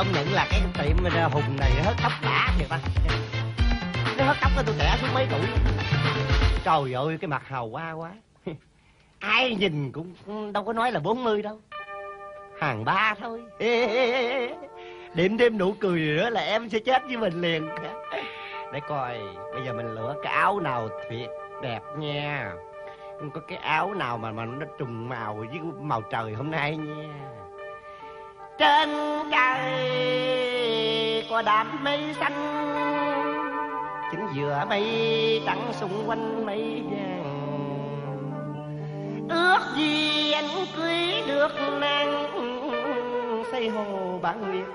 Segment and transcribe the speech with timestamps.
[0.00, 2.78] công nhận là cái tiệm ờ, hùng này hớt tóc đã kìa ta.
[4.16, 5.40] Cái hớt tóc tôi trẻ xuống mấy tuổi.
[6.64, 8.12] Trời ơi, cái mặt hào hoa quá.
[9.18, 10.14] Ai nhìn cũng
[10.52, 11.58] đâu có nói là 40 đâu.
[12.60, 13.42] Hàng ba thôi.
[15.14, 17.68] Điểm thêm nụ cười nữa là em sẽ chết với mình liền.
[18.72, 19.18] Để coi,
[19.52, 21.30] bây giờ mình lựa cái áo nào thiệt
[21.62, 22.52] đẹp nha.
[23.34, 27.39] Có cái áo nào mà mà nó trùng màu với màu trời hôm nay nha
[28.60, 28.88] trên
[29.30, 32.32] trời có đám mây xanh.
[34.10, 37.24] Chính giữa mây trắng xung quanh mây vàng,
[39.28, 42.26] ước gì anh cưới được nàng
[43.52, 44.66] xây hồ bản nguyệt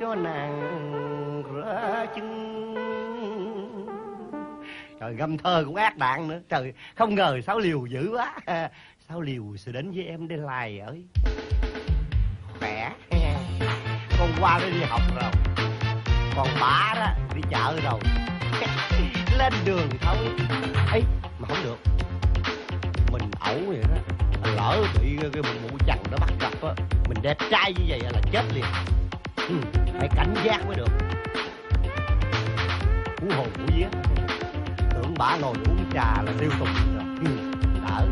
[0.00, 0.62] cho nàng
[1.52, 2.74] rửa chân.
[5.00, 6.40] Trời gâm thơ cũng ác đạn nữa.
[6.48, 8.34] Trời, không ngờ sáu liều dữ quá.
[9.08, 11.04] Sáu liều sẽ đến với em đây lại ơi
[12.60, 12.90] khỏe.
[14.18, 15.30] Con qua nó đi học rồi.
[16.36, 18.00] Còn bà đó đi chợ rồi.
[19.38, 20.16] Lên đường thôi.
[20.90, 21.02] Ấy
[21.38, 21.78] mà không được.
[23.12, 23.96] Mình ẩu vậy đó.
[24.56, 26.74] Lỡ bị cái mụ chằn nó bắt gặp á
[27.08, 28.64] mình đẹp trai như vậy là chết liền.
[29.36, 29.54] Ừ,
[29.98, 30.90] phải cảnh giác mới được.
[33.20, 33.86] Cú hồn cú vía.
[34.90, 37.04] Tưởng bà ngồi uống trà là tiêu tục rồi.
[37.24, 37.30] Ừ,
[37.88, 38.06] đỡ.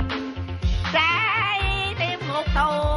[0.92, 2.87] Trái tim một tù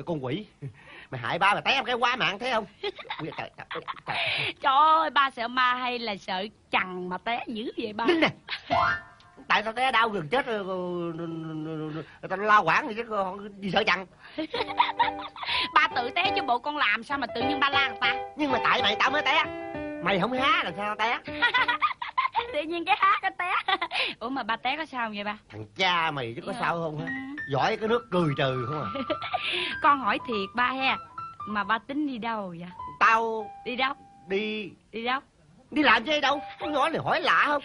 [0.00, 0.46] ơi con quỷ.
[1.10, 2.64] Mày hại ba mày té cái quá mạng thấy không?
[2.82, 2.92] Trời,
[3.38, 3.82] trời, trời.
[4.06, 4.72] trời.
[4.72, 8.04] Ơi ba sợ ma hay là sợ chằn mà té dữ vậy ba?
[8.06, 8.28] Nín nè.
[9.48, 10.64] Tại sao té đau gần chết rồi
[11.14, 13.04] người ta la quảng gì chứ
[13.58, 14.06] gì sợ chằn.
[15.74, 18.14] Ba tự té chứ bộ con làm sao mà tự nhiên ba la người ta?
[18.36, 19.44] Nhưng mà tại mày tao mới té.
[20.04, 21.18] Mày không há là sao té?
[22.52, 23.52] Tự nhiên cái hát cái té.
[24.20, 25.36] Ủa mà ba té có sao vậy ba?
[25.48, 26.58] Thằng cha mày chứ có Dạ.
[26.60, 27.06] sao không hả?
[27.06, 27.29] Ừ.
[27.50, 28.90] giỏi cái nước cười trừ không à?
[29.82, 30.96] Con hỏi thiệt ba he
[31.48, 32.68] mà ba tính đi đâu vậy?
[33.00, 33.94] Tao đi đâu?
[34.28, 35.20] đi đi đâu?
[35.70, 37.62] Đi làm chứ đâu con nhỏ này hỏi lạ không?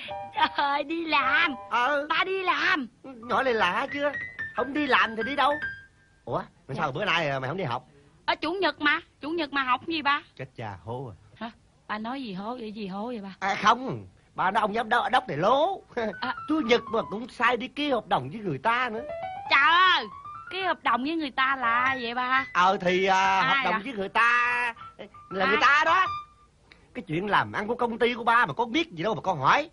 [0.57, 1.55] Trời đi làm.
[1.69, 2.05] Ờ.
[2.09, 2.87] Ba đi làm.
[3.03, 4.11] Nhỏ này lạ chưa
[4.55, 5.51] không đi làm thì đi đâu?
[6.25, 6.73] Ủa mà Dạ.
[6.77, 7.85] sao bữa nay mày không đi học?
[8.25, 10.21] Ở chủ nhật mà chủ nhật mà học gì ba?
[10.37, 11.51] Chết cha hố à.
[11.87, 13.35] Ba nói gì hố vậy gì hố vậy ba?
[13.39, 15.81] À không, bà nói ông giám đốc, đốc này lố.
[16.21, 16.35] À.
[16.49, 19.03] Chủ nhật mà cũng sai đi ký hợp đồng với người ta nữa.
[19.49, 20.07] Trời ơi
[20.49, 23.81] cái hợp đồng với người ta là vậy ba Ờ thì à, hợp đồng à?
[23.83, 24.73] với người ta
[25.29, 25.47] là Ai?
[25.47, 26.07] người ta đó.
[26.93, 29.21] Cái chuyện làm ăn của công ty của ba mà con biết gì đâu mà
[29.21, 29.69] con hỏi.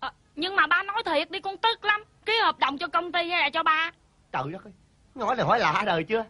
[0.00, 3.12] Ờ, nhưng mà ba nói thiệt đi con tức lắm ký hợp đồng cho công
[3.12, 3.90] ty hay là cho ba
[4.32, 4.72] Trời đất ơi,
[5.14, 6.24] nhỏ này hỏi lạ đời chưa?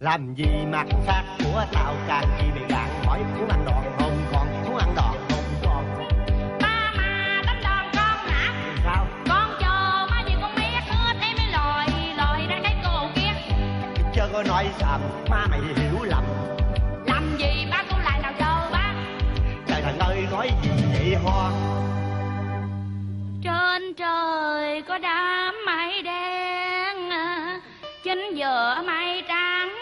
[0.00, 3.84] Làm gì mặt sắc của tao càng chi bị gạn hỏi muốn ăn đòn
[14.38, 15.00] có nói sàm
[15.30, 16.24] má mày hiểu lầm.
[17.06, 18.94] Làm gì ba con lại nào chờ ba
[19.66, 21.50] trời thằng ơi nói gì vậy ho
[23.42, 27.60] trên trời có đám mây đen à,
[28.04, 29.74] chính giữa mây trắng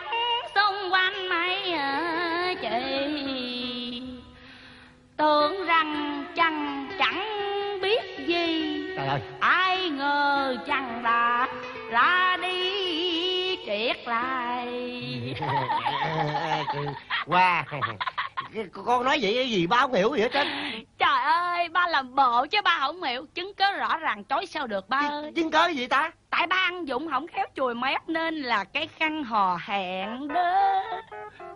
[0.54, 4.02] xung quanh mây à, chị
[5.16, 7.24] tưởng rằng chăng chẳng
[7.82, 9.20] biết gì trời ơi.
[9.40, 11.48] ai ngờ chăng đã
[11.90, 12.75] ra đi
[13.76, 14.66] triệt lại.
[17.26, 17.64] Qua.
[18.84, 20.46] Con nói vậy cái gì ba không hiểu gì hết trơn.
[20.98, 23.26] Trời ơi ba làm bộ chứ ba không hiểu.
[23.34, 25.32] Chứng cớ rõ ràng chối sao được ba ơi.
[25.36, 26.10] chứng cớ gì ta?
[26.30, 30.82] Tại ba ăn dụng không khéo chùi mép nên là cái khăn hò hẹn đó.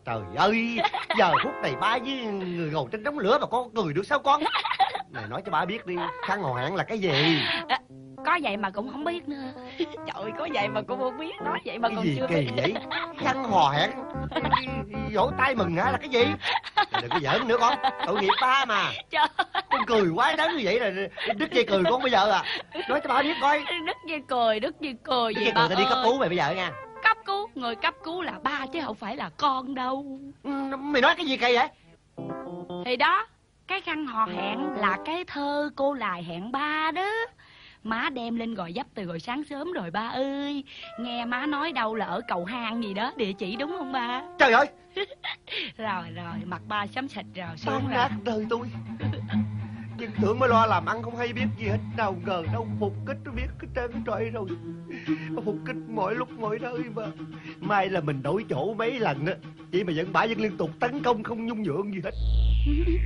[0.05, 0.79] Trời ơi
[1.19, 4.19] giờ phút này ba với người ngồi trên đống lửa mà con cười được sao
[4.19, 4.43] con?
[5.11, 5.95] Này nói cho ba biết đi
[6.27, 7.39] khăn hò hẹn là cái gì
[8.25, 9.53] có vậy mà cũng không biết nữa.
[9.79, 12.35] Trời có vậy mà cũng không biết nói vậy mà cái còn gì chưa kỳ
[12.35, 12.51] biết.
[12.57, 12.75] vậy?
[13.19, 13.91] Khăn hò hẹn.
[15.15, 15.91] Vỗ tay mừng hả?
[15.91, 16.25] Là cái gì?
[17.01, 17.75] Đừng có giỡn nữa con.
[18.07, 18.91] Tội nghiệp ba mà.
[19.11, 19.27] Trời
[19.71, 20.91] con cười quá đáng như vậy là
[21.37, 22.45] đứt dây cười con bây giờ à.
[22.89, 23.65] Nói cho ba biết coi.
[23.87, 26.29] Đứt dây cười đứt dây cười đứt dây ba cười ta đi cấp cứu mày
[26.29, 26.71] bây giờ nha.
[27.03, 30.19] Cấp cứu người cấp cứu là ba chứ không phải là con đâu.
[30.43, 31.69] Ừ, mày nói cái gì kỳ vậy?
[32.85, 33.27] Thì đó
[33.69, 37.11] cái khăn hò hẹn là cái thơ cô lài hẹn ba đó
[37.83, 40.65] má đem lên gọi dấp từ rồi sáng sớm rồi ba ơi.
[41.01, 44.23] Nghe má nói đâu là ở cầu hang gì đó địa chỉ đúng không ba?
[44.39, 44.67] Trời ơi!
[45.77, 47.91] Rồi rồi mặt ba xám xịt rồi xuống rồi.
[47.91, 48.67] nát đời tôi.
[49.99, 51.79] Nhưng tưởng mới lo làm ăn không hay biết gì hết.
[51.97, 54.49] Nào ngờ đâu phục kích nó biết cái trơn trọi rồi.
[55.45, 57.07] Phục kích mọi lúc mọi nơi mà.
[57.61, 59.33] May là mình đổi chỗ mấy lần á.
[59.73, 62.11] Chỉ mà vẫn bả vẫn liên tục tấn công không nhung nhượng gì hết.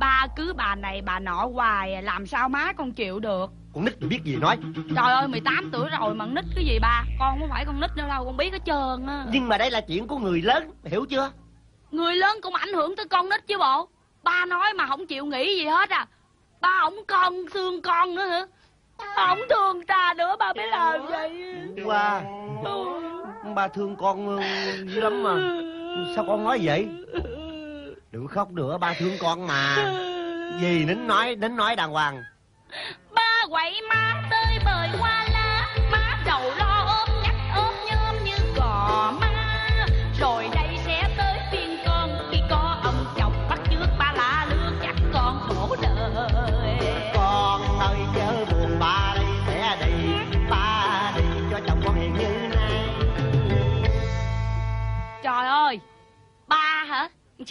[0.00, 3.98] Ba cứ bà này bà nọ hoài Làm sao má con chịu được Con nít
[4.00, 4.58] biết gì nói.
[4.96, 7.90] Trời ơi 18 tuổi rồi mà nít cái gì ba Con không phải con nít
[7.96, 9.26] nữa đâu con biết hết trơn á.
[9.32, 11.30] Nhưng mà đây là chuyện của người lớn Hiểu chưa?
[11.90, 13.88] Người lớn cũng ảnh hưởng tới con nít chứ bộ.
[14.22, 16.06] Ba nói mà không chịu nghĩ gì hết à.
[16.60, 18.46] Ba không con thương con nữa hả?
[19.16, 21.58] Không thương ta nữa ba mới làm vậy.
[21.84, 22.22] Qua
[23.54, 24.42] Ba thương con ừ,
[24.86, 25.34] dữ lắm mà.
[26.14, 26.88] Sao con nói vậy?
[28.10, 29.76] Đừng khóc nữa ba thương con mà.
[30.60, 32.22] Gì nín nói nín nói đàng hoàng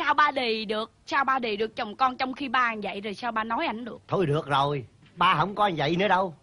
[0.09, 0.91] Sao ba đì được?
[1.05, 3.85] Sao ba đì được chồng con trong khi ba vậy Rồi sao ba nói ảnh
[3.85, 4.01] được?
[4.07, 4.85] Thôi được rồi
[5.19, 6.33] Ba không có vậy nữa đâu.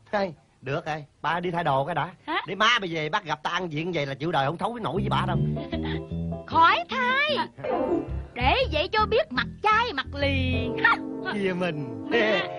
[0.61, 2.11] Được rồi Ba đi thay đồ cái đã.
[2.27, 2.43] Hả?
[2.47, 4.73] Để má bây về bắt gặp ta ăn diện vậy là chịu đời không thấu
[4.73, 5.39] với nổi với bà đâu.
[6.47, 7.37] Khỏi thay.
[8.35, 10.69] Để vậy cho biết mặt chai mặt lì
[11.33, 12.09] Chia mình.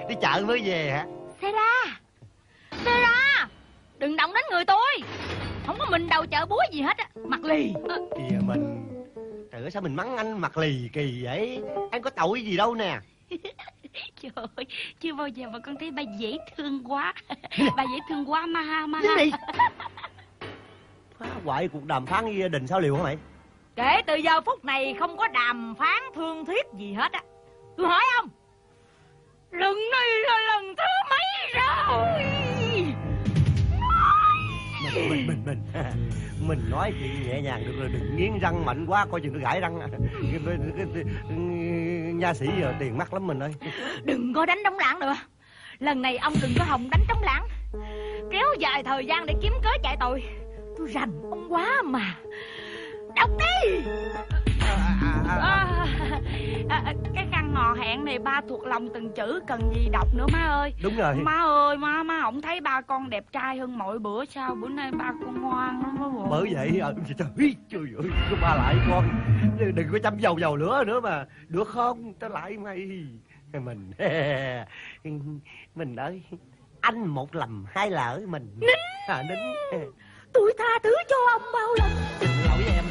[0.10, 1.06] Đi chợ mới về hả?
[1.42, 2.00] Xe ra
[2.86, 3.48] xe ra
[3.98, 4.92] đừng động đến người tôi.
[5.66, 7.10] Không có mình đầu chợ búa gì hết á.
[7.28, 7.74] Mặt lì.
[8.16, 8.84] Kìa mình.
[9.52, 11.62] Trời ơi sao mình mắng anh mặt lì kỳ vậy?
[11.92, 13.00] Anh có tội gì đâu nè
[14.22, 14.66] Trời ơi
[15.00, 17.14] Chưa bao giờ mà con thấy ba dễ thương quá.
[17.78, 19.16] Ba dễ thương quá ma ha ma ha.
[21.20, 23.18] Phá hoại cuộc đàm phán với gia đình sao liều hả mày?
[23.76, 27.22] Kể từ giờ phút này không có đàm phán thương thuyết gì hết á.
[27.78, 28.30] Tôi hỏi ông
[29.52, 30.37] lần này là
[35.10, 35.60] Mình mình mình
[36.48, 36.60] mình.
[36.70, 39.62] Nói chuyện nhẹ nhàng được rồi Đừng nghiến răng mạnh quá coi chừng nó gãi
[39.62, 39.80] răng.
[42.20, 43.54] Nha sĩ giờ tiền mắc lắm mình ơi.
[44.04, 45.16] Đừng có đánh trống lãng nữa.
[45.80, 47.48] Lần này ông đừng có hòng đánh trống lãng.
[48.32, 50.24] Kéo dài thời gian để kiếm cớ chạy tội.
[50.78, 52.16] Tôi rành ông quá mà.
[53.16, 53.78] Đọc đi!
[54.60, 54.98] À,
[56.70, 57.27] à, à, Cái căn
[57.58, 60.74] hò hẹn này ba thuộc lòng từng chữ Cần gì đọc nữa má ơi.
[60.84, 61.16] Đúng rồi.
[61.16, 64.56] Má ơi má má không thấy ba con đẹp trai hơn mọi bữa sao?
[64.56, 66.28] Bữa nay ba con ngoan lắm bộ.
[66.30, 66.96] Bởi vậy ờ,
[67.70, 69.10] trời, ơi Có ba lại con.
[69.76, 71.26] Đừng có chăm dầu dầu lửa nữa mà.
[71.48, 72.14] Được không?
[72.20, 72.88] Tao lại mày.
[73.54, 73.92] Mình
[75.76, 76.22] Mình ơi
[76.82, 78.50] Anh một lầm hai lỡ mình.
[78.60, 78.70] Nín.
[79.08, 79.38] À, Nín.
[80.34, 81.90] Tôi tha thứ cho ông bao lần.
[82.20, 82.84] Xin lỗi em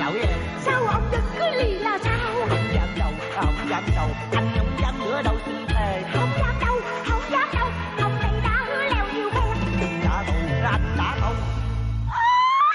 [0.00, 2.18] lỗi em sao ông vẫn cứ lì là sao?
[2.48, 4.08] Không dám đâu Không dám đâu.
[4.32, 6.02] Anh không dám nữa đâu xin thề.
[6.14, 7.68] Không dám đâu không dám đâu.
[8.00, 10.32] Ông này đã hứa leo nhiều phen Đừng trả thù
[10.64, 11.34] Anh đã không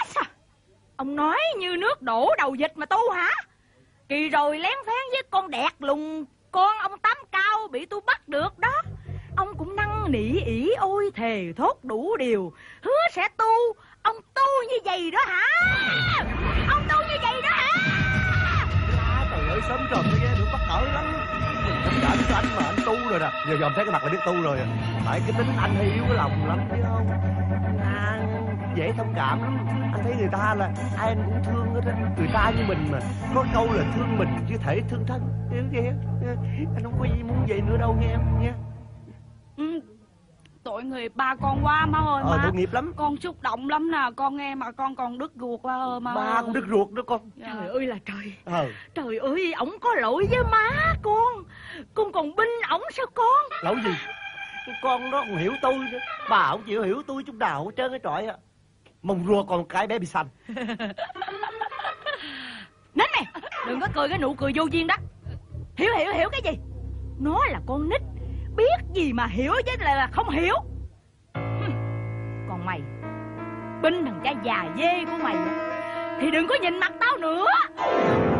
[0.08, 0.24] sao?
[0.96, 3.30] ông nói như nước đổ đầu dịch mà tu hả?
[4.10, 6.26] Kỳ rồi lén phén với con đẹt lùng.
[6.52, 8.82] Con ông tám cao bị tôi bắt được đó.
[9.38, 12.54] Ông cũng năn nỉ ỉ ôi thề thốt đủ điều.
[12.84, 13.46] Hứa sẽ tu
[14.04, 15.44] ông tu như vậy đó hả?
[16.70, 16.95] Ông tu
[22.86, 24.60] tu rồi nè Giờ dòm thấy cái mặt là biết tu rồi.
[24.60, 24.66] À.
[25.06, 27.10] Tại cái tính anh hiếu cái lòng lắm thấy không?
[27.84, 28.20] À,
[28.76, 29.58] Dễ thông cảm lắm.
[29.94, 31.94] Anh thấy người ta là ai anh cũng thương hết á.
[32.18, 33.00] Người ta như mình mà.
[33.36, 35.22] Có câu là thương mình chứ thể thương thân.
[35.52, 36.28] Hiểu chưa
[36.76, 38.54] Anh không có gì muốn vậy nữa đâu nghe em nha
[40.86, 42.44] Tội người ba con quá má ơi Ờ má.
[42.44, 42.94] tội nghiệp lắm.
[42.96, 46.14] Con xúc động lắm nè Con nghe mà con còn đứt ruột ba ơi má
[46.16, 47.30] Ba cũng đứt ruột nữa con.
[47.36, 47.48] Dạ.
[47.54, 48.34] trời ơi là trời.
[48.46, 48.66] Ờ.
[48.94, 51.44] Trời ơi ổng có lỗi với má con.
[51.94, 53.44] Con còn binh ổng sao con?
[53.64, 53.92] Lỗi gì?
[54.84, 55.98] Con đó còn hiểu tôi nữa
[56.30, 58.34] Bà không chịu hiểu tôi chút nào hết trơn cái trọi á
[59.02, 60.28] Mông rùa còn cái bé bị xanh
[62.96, 63.26] nín nè
[63.68, 64.96] đừng có cười cái nụ cười vô duyên đó.
[65.78, 66.60] Hiểu hiểu hiểu cái gì?
[67.20, 68.02] Nó là con nít.
[68.56, 70.56] Biết gì mà hiểu chứ là, là không hiểu.
[72.56, 72.82] Còn mày.
[73.82, 75.36] Binh thằng cha già dê của mày.
[76.22, 77.46] Thì đừng có nhìn mặt tao nữa.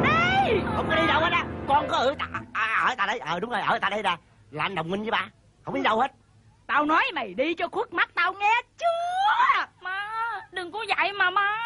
[0.04, 1.46] Đi không có đi đâu hết á.
[1.68, 4.18] Con có ở tại à, ở tại đây ờ đúng rồi ở tại đây nè.
[4.52, 5.28] Là anh đồng minh với ba.
[5.66, 6.12] Không đi đâu hết.
[6.68, 10.10] Tao nói mày đi cho khuất mắt tao nghe chưa Má
[10.52, 11.58] đừng có dạy mà má.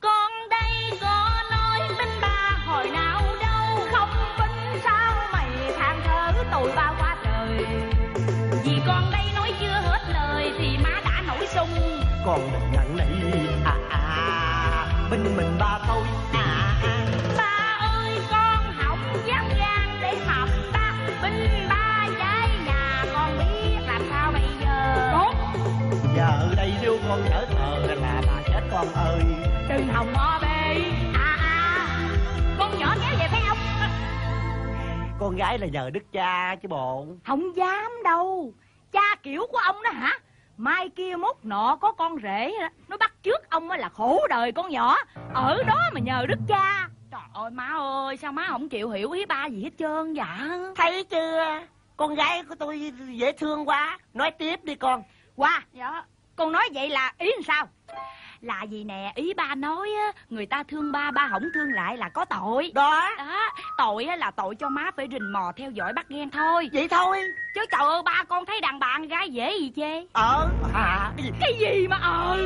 [0.00, 3.86] Con đây có nói binh ba hồi nào đâu.
[3.92, 5.48] Không binh sao mày
[5.78, 7.66] than thở tội bao quá trời.
[8.64, 9.23] Vì con đây
[12.26, 13.08] con mình ngần này
[13.64, 16.02] à à bên mình ba thôi
[16.32, 16.40] à,
[16.82, 17.06] à.
[17.38, 23.78] ba ơi con không dám gan để học ba bên ba với nhà con biết
[23.86, 25.10] làm sao bây giờ?
[25.12, 25.34] Tốt.
[26.16, 29.20] Giờ đây nếu con trở thờ là bà chết con ơi.
[29.68, 30.82] Đừng hồng o bê.
[31.14, 31.88] À à.
[32.58, 33.58] Con nhỏ kéo về phải không?
[35.18, 37.06] Con gái là nhờ đức cha chứ bộ.
[37.26, 38.52] Không dám đâu.
[38.92, 40.18] Cha kiểu của ông đó hả?
[40.56, 44.26] Mai kia mốt nọ có con rể á, Nó bắt trước ông á là khổ
[44.30, 44.96] đời con nhỏ.
[45.34, 46.88] Ở đó mà nhờ đức cha.
[47.10, 50.74] Trời ơi má ơi Sao má không chịu hiểu ý ba gì hết trơn vậy?
[50.76, 51.60] Thấy chưa?
[51.96, 53.98] Con gái của tôi dễ thương quá.
[54.14, 55.02] Nói tiếp đi con.
[55.36, 56.04] Qua Dạ.
[56.36, 57.68] Con nói vậy là ý làm sao
[58.44, 59.12] Là gì nè?
[59.14, 62.72] Ý ba nói á Người ta thương ba ba không thương lại là có tội.
[62.74, 63.10] Đó.
[63.18, 66.70] Đó Tội á là tội cho má phải rình mò theo dõi bắt ghen thôi.
[66.72, 67.22] Vậy thôi.
[67.54, 70.06] Chứ trời ơi ba con thấy đàn bà con gái dễ gì chê?
[70.12, 70.48] Ờ.
[70.74, 72.36] À, Cái gì Cái gì mà ờ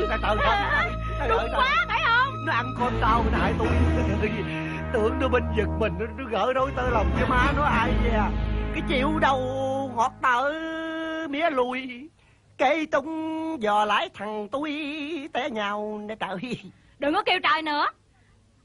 [1.28, 2.46] Đúng quá phải không?
[2.46, 3.68] Nó ăn con tao nó hại tôi
[4.92, 7.92] Tưởng nó bên giật mình Nó, nó gỡ rối tơ lòng cho má nó ai
[8.02, 8.30] vậy à
[8.72, 9.38] Cái chịu đầu
[9.96, 10.52] ngọt tợ
[11.30, 12.08] Mía lùi
[12.58, 14.72] Cây tung dò lái thằng tôi
[15.32, 16.60] Té nhau nè trời.
[16.98, 17.86] Đừng có kêu trời nữa.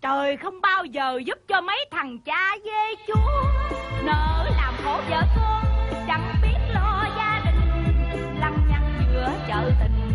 [0.01, 3.43] Trời không bao giờ giúp cho mấy thằng cha dê chúa.
[4.03, 5.63] Nỡ làm khổ vợ con
[6.07, 7.85] Chẳng biết lo gia đình.
[8.39, 10.11] Lăng nhăng giữa chợ tình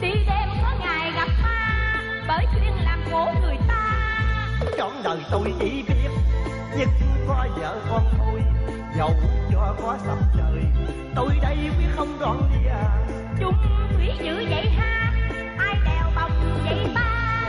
[0.00, 2.02] Đi đêm có ngày gặp ma.
[2.28, 3.98] Bởi chuyên làm khổ người ta.
[4.78, 6.10] Trọn đời tôi chỉ biết
[6.78, 6.88] Nhất
[7.28, 8.40] có vợ con thôi.
[8.98, 9.14] Dầu
[9.52, 10.64] cho có sập trời
[11.14, 12.70] Tôi đây quyết không đoạn lìa
[13.40, 13.54] Chung
[13.96, 15.12] thủy dữ vậy ha?
[15.58, 17.48] Ai đèo bồng vậy ba?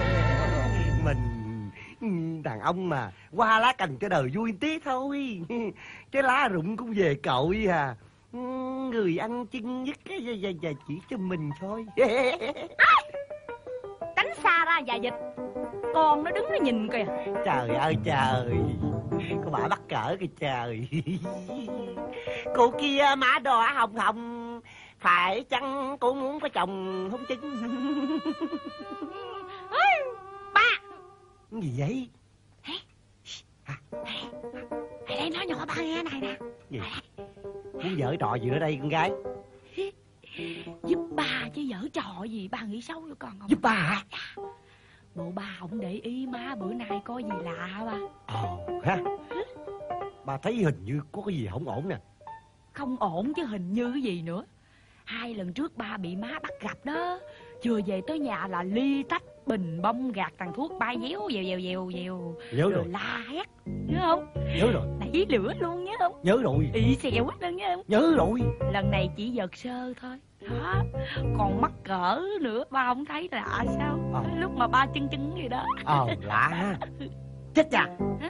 [1.05, 5.41] Mình đàn ông mà Qua lá cành cho đời vui tí thôi.
[6.12, 7.95] Cái lá rụng cũng về cội à.
[8.91, 11.86] Người ăn chân nhất cái và, chỉ cho mình thôi.
[14.15, 15.13] Tránh xa ra già dịch.
[15.93, 17.05] Con nó đứng nó nhìn kìa.
[17.45, 18.53] Trời ơi trời.
[19.45, 20.88] Có bà bắt cỡ kìa trời.
[22.55, 24.40] Cô kia má đỏ hồng hồng
[25.01, 27.41] Phải chăng cô muốn có chồng không chính
[30.53, 30.70] Ba
[31.51, 32.10] gì vậy
[35.08, 36.38] Hãy đây nói nhỏ ba nghe này nè
[36.70, 36.79] gì?
[37.74, 39.12] Muốn giở trò gì ở đây con gái
[40.84, 44.03] Giúp ba chứ dở trò gì ba nghĩ xấu cho con không Giúp ba hả
[45.15, 47.98] Bộ ba không để ý má bữa nay có gì lạ ba
[48.36, 48.98] Ồ ha
[50.25, 51.98] Bà thấy hình như có cái gì không ổn nè
[52.74, 54.43] Không ổn chứ hình như cái gì nữa
[55.05, 57.20] Hai lần trước ba bị má bắt gặp đó.
[57.65, 61.43] Vừa về tới nhà là ly tách bình bông gạt thằng thuốc ba déo dèo
[61.43, 62.36] dèo dèo dèo.
[62.53, 62.86] Nhớ Rồi rồi.
[62.88, 64.27] la hét Nhớ không?
[64.58, 64.88] Nhớ rồi.
[65.00, 66.13] Nảy lửa luôn nhớ không?
[66.24, 66.70] Nhớ rồi.
[66.74, 67.86] Ị xèo hết luôn nhớ không?
[67.88, 68.41] Nhớ rồi.
[68.74, 70.17] Lần này chỉ giật sơ thôi.
[70.50, 70.84] Đó.
[71.38, 74.00] Còn mắc cỡ nữa Ba không thấy lạ sao?
[74.13, 74.24] Ờ.
[74.39, 75.65] Lúc mà ba chân chân vậy đó.
[75.86, 76.77] Ờ lạ ha.
[77.55, 77.88] Chết cha.
[78.22, 78.29] Hả?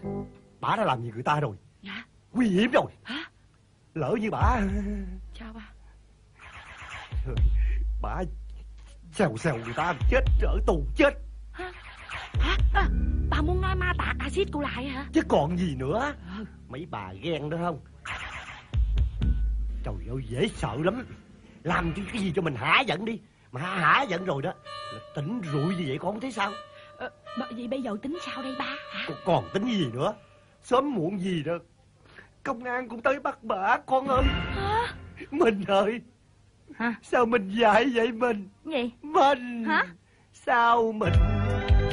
[0.61, 1.55] Bà đã làm gì người ta rồi?
[1.81, 2.85] Dạ Nguy hiểm rồi.
[3.03, 3.23] Hả?
[3.93, 4.61] Lỡ như bà.
[5.33, 5.69] Sao ba
[8.01, 8.23] Bà
[9.13, 11.13] Xèo xèo người ta chết ở tù chết.
[11.51, 11.71] Hả?
[12.73, 12.87] À,
[13.29, 15.05] Bà muốn nói ma tạc axit cô lại hả?
[15.13, 16.13] Chứ còn gì nữa.
[16.37, 16.45] Ừ.
[16.69, 17.79] Mấy bà ghen đó không?
[19.83, 21.05] Trời ơi dễ sợ lắm.
[21.63, 23.19] Làm cái gì cho mình hả giận đi.
[23.51, 24.53] Mà hả, giận rồi đó.
[24.93, 26.51] Là Tỉnh rụi như vậy con thấy sao?
[26.97, 27.09] Ờ,
[27.39, 29.05] Bởi vì bây giờ tính sao đây ba hả?
[29.07, 30.13] Còn, còn tính gì nữa?
[30.63, 31.53] Sớm muộn gì đó.
[32.43, 34.23] Công an cũng tới bắt bà con ơi.
[34.27, 34.93] Hả?
[35.31, 36.01] Mình ơi
[36.75, 36.95] Hả?
[37.01, 38.49] Sao mình dại vậy mình?
[38.65, 38.91] Gì?
[39.01, 39.63] Mình.
[39.63, 39.85] Hả?
[40.33, 41.13] Sao mình?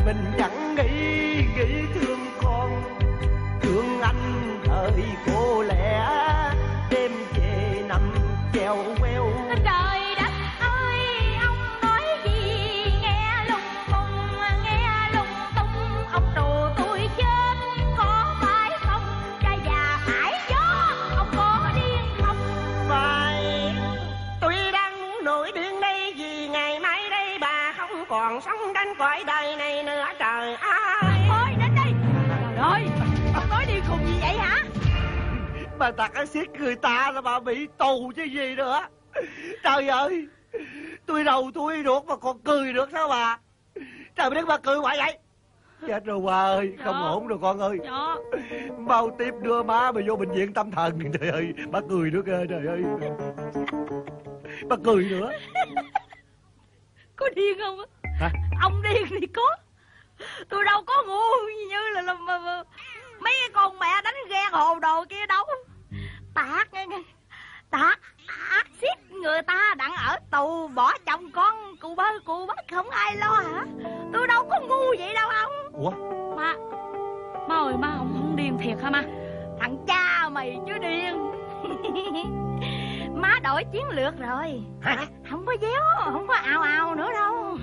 [0.07, 1.19] Mình chẳng nghĩ
[1.57, 2.83] Nghĩ thương con.
[3.63, 6.05] Thương anh thời cô lẻ
[6.91, 8.01] Đêm về nằm
[8.55, 8.77] treo
[28.09, 31.19] còn sống trên cõi đời này nữa trời ơi.
[31.29, 31.93] Thôi đến đây.
[32.29, 32.83] Trời ơi
[33.35, 34.65] Ông nói điên khùng gì vậy hả?
[35.79, 38.81] Bà tặc xiết người ta là bà bị tù chứ gì nữa.
[39.65, 40.27] Trời ơi
[41.07, 43.39] Tôi đầu tôi ruột mà còn cười được sao bà?
[44.17, 45.19] Trời đất bà cười hoài vậy?
[45.89, 47.09] Chết rồi bà ơi Không Dạ.
[47.09, 47.79] ổn rồi con ơi.
[47.85, 48.15] Dạ.
[48.79, 50.99] Mau tiếp đưa má mà vô bệnh viện tâm thần.
[51.21, 52.83] Trời ơi Bà cười nữa kìa trời ơi.
[54.69, 55.31] Bà cười nữa.
[57.17, 57.85] Có điên không á
[58.19, 58.31] Hả?
[58.63, 59.57] Ông điên thì có.
[60.49, 62.63] Tôi đâu có ngu như là, là mà, mà,
[63.21, 65.45] Mấy cái con mẹ đánh ghen hồ đồ kia đâu.
[66.35, 66.99] Tạc nghe nghe.
[67.71, 68.01] Tạc
[69.23, 73.31] người ta đang ở tù Bỏ chồng con Cụ bơ cụ bắt không ai lo
[73.31, 73.65] hả?
[74.13, 75.53] Tôi đâu có ngu vậy đâu ông.
[75.73, 75.91] Ủa?
[76.37, 76.55] Ma
[77.49, 79.03] Ma ơi ma không, không điên thiệt hả ma
[79.61, 81.33] Thằng cha mày chứ điên.
[83.21, 84.63] Má đổi chiến lược rồi.
[84.81, 85.07] Hả?
[85.31, 85.81] Không có déo
[86.13, 87.59] Không có ào ào nữa đâu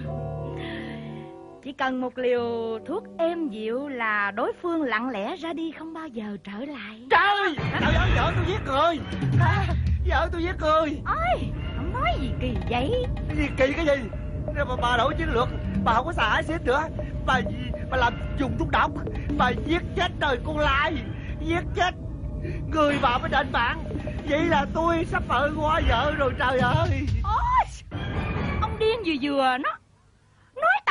[1.65, 5.93] Chỉ cần một liều thuốc êm dịu Là đối phương lặng lẽ ra đi Không
[5.93, 7.07] bao giờ trở lại.
[7.09, 7.55] Trời!
[7.81, 8.99] Trời ơi vợ tôi giết người!
[10.09, 11.01] Vợ tôi giết người!
[11.05, 13.05] Ôi Không nói gì kỳ vậy.
[13.37, 14.03] Gì kỳ cái gì?
[14.55, 15.47] Nếu mà bà đổi chiến lược
[15.83, 16.83] Bà không có xài axit nữa.
[17.25, 17.41] Bà
[17.91, 18.91] bà làm dùng thuốc độc.
[19.37, 20.93] Bà giết chết đời con lai.
[21.41, 21.91] Giết chết
[22.71, 23.83] Người bà mới đền bạn
[24.29, 27.07] Vậy là tôi sắp vợ qua vợ rồi trời ơi.
[27.23, 27.99] Ôi
[28.61, 29.77] Ông điên vừa vừa nó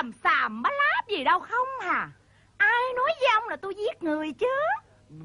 [0.05, 2.09] Tầm xàm bá láp gì đâu không hả
[2.57, 4.47] Ai nói với ông là tôi giết người chứ?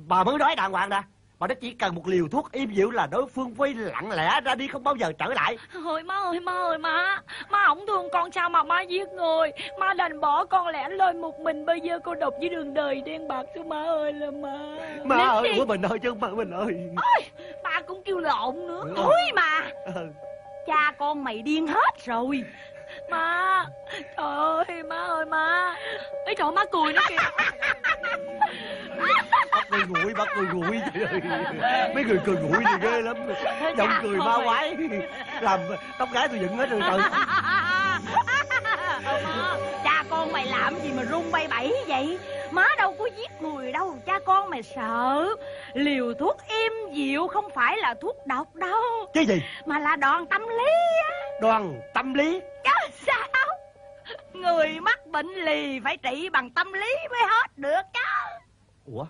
[0.07, 1.01] Bà mới nói đàng hoàng nè.
[1.39, 4.41] Bà nói chỉ cần một liều thuốc im dịu là đối phương quay lặng lẽ
[4.45, 5.57] ra đi không bao giờ trở lại.
[5.85, 7.21] Ôi má ơi má ơi má.
[7.49, 9.51] Má không thương con sao mà má giết người?
[9.79, 11.65] Má đành bỏ con lẻ loi một mình.
[11.65, 14.57] Bây giờ cô độc với đường đời đen bạc cho má ơi là má.
[15.03, 16.89] Má Nín ơi của mình ơi chứ má mình ơi.
[17.63, 18.81] Ba cũng kêu lộn nữa.
[18.83, 18.93] Ừ.
[18.97, 19.71] Thôi mà.
[19.95, 20.07] Ừ.
[20.67, 22.43] Cha con mày điên hết rồi
[23.09, 25.75] Má Trời ơi má ơi má.
[26.25, 27.17] Ấy trời má cười nó kìa.
[29.51, 30.81] Bắt người nguội bắt người nguội
[31.95, 33.17] mấy người cười nguội thì ghê lắm.
[33.77, 34.77] Giọng cười ma quái.
[35.41, 35.59] Làm
[35.99, 36.99] tóc gái tôi dựng hết rồi trời.
[39.83, 42.19] Cha con mày làm gì mà run bay bẩy vậy?
[42.51, 45.25] Má đâu có giết người đâu Cha con mày sợ
[45.73, 48.81] Liều thuốc im dịu không phải là thuốc độc đâu.
[49.13, 49.43] Cái gì?
[49.65, 50.71] Mà là đòn tâm lý
[51.03, 51.09] á.
[51.41, 52.39] Đoàn tâm lý?
[52.63, 53.47] Chứ sao?
[54.33, 57.99] Người mắc bệnh lì phải trị bằng tâm lý mới hết được chứ.
[58.93, 59.05] Ủa?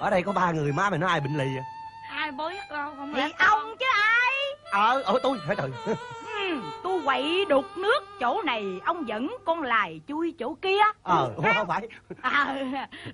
[0.00, 1.64] Ở đây có ba người má mày nói ai bệnh lì à
[2.10, 4.34] Ai biết đâu không Thì ông chứ ai?
[4.72, 5.70] Ờ ở tôi hả trời.
[6.38, 10.78] Ừ, Tôi quậy đục nước chỗ này Ông dẫn con lài chui chỗ kia.
[11.02, 11.88] Ờ không phải.
[12.22, 12.54] À,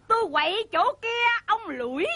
[0.08, 1.08] Tôi quậy chỗ kia
[1.46, 2.06] Ông lủi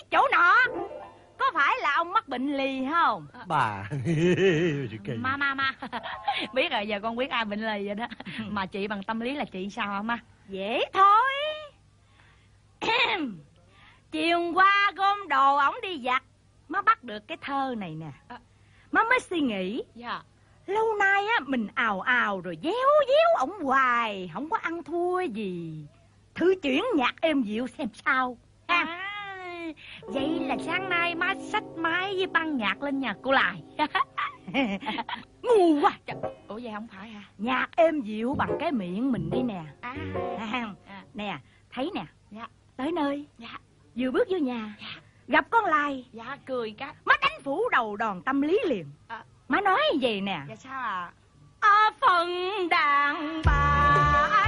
[2.28, 3.90] mắc bệnh lì không bà.
[5.16, 5.72] Ma ma ma.
[6.54, 8.06] Biết rồi giờ con biết ai bệnh lì rồi đó.
[8.48, 11.32] Mà chị bằng tâm lý là chị sao hả má Dễ thôi.
[14.10, 16.22] Chiều qua gom đồ ổng đi giặt
[16.68, 18.10] Má bắt được cái thơ này nè.
[18.28, 18.38] À.
[18.92, 19.82] Má mới suy nghĩ.
[19.94, 20.22] Dạ.
[20.66, 22.72] Lâu nay á mình ào ào rồi déo
[23.08, 25.86] déo ổng hoài Không có ăn thua gì.
[26.34, 28.38] Thử chuyển nhạc êm dịu xem sao.
[28.68, 28.84] Ha.
[28.84, 29.17] À,
[30.02, 33.62] vậy là sáng nay má xách máy với băng nhạc lên nhà cô lại
[35.42, 35.92] Ngu quá.
[36.06, 36.16] Trời,
[36.48, 37.22] Ủa vậy không phải hả?
[37.38, 39.62] Nhạc êm dịu bằng cái miệng mình đi nè.
[39.80, 39.96] À,
[40.88, 41.02] À.
[41.14, 41.38] Nè
[41.72, 42.04] thấy nè.
[42.30, 42.46] Dạ.
[42.76, 43.26] Tới nơi.
[43.38, 43.58] Dạ.
[43.96, 45.00] Vừa bước vô nhà Dạ.
[45.28, 46.04] Gặp con lai.
[46.12, 46.94] Dạ cười cái.
[47.04, 48.86] Má đánh phủ đầu đòn tâm lý liền.
[49.08, 49.24] À.
[49.48, 50.40] Má nói vậy nè.
[50.48, 51.12] Dạ sao à
[51.60, 52.28] Ở phần
[52.68, 54.47] đàn bà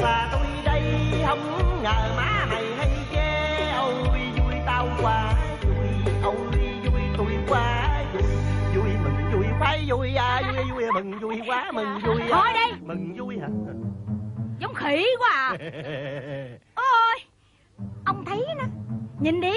[0.00, 0.82] ra tôi đây
[1.26, 3.72] không ngờ má mày hay ghê.
[3.76, 3.94] Ôi
[4.36, 6.36] vui tao quá vui ôi
[6.84, 8.22] vui tôi quá vui
[8.74, 12.28] vui mừng vui khoái vui à vui vui mừng vui quá mừng vui à.
[12.30, 13.48] Thôi đi mừng vui hả?
[14.58, 15.56] Giống khỉ quá à.
[16.74, 17.16] Ôi
[18.04, 18.64] Ông thấy nó
[19.20, 19.54] Nhìn đi.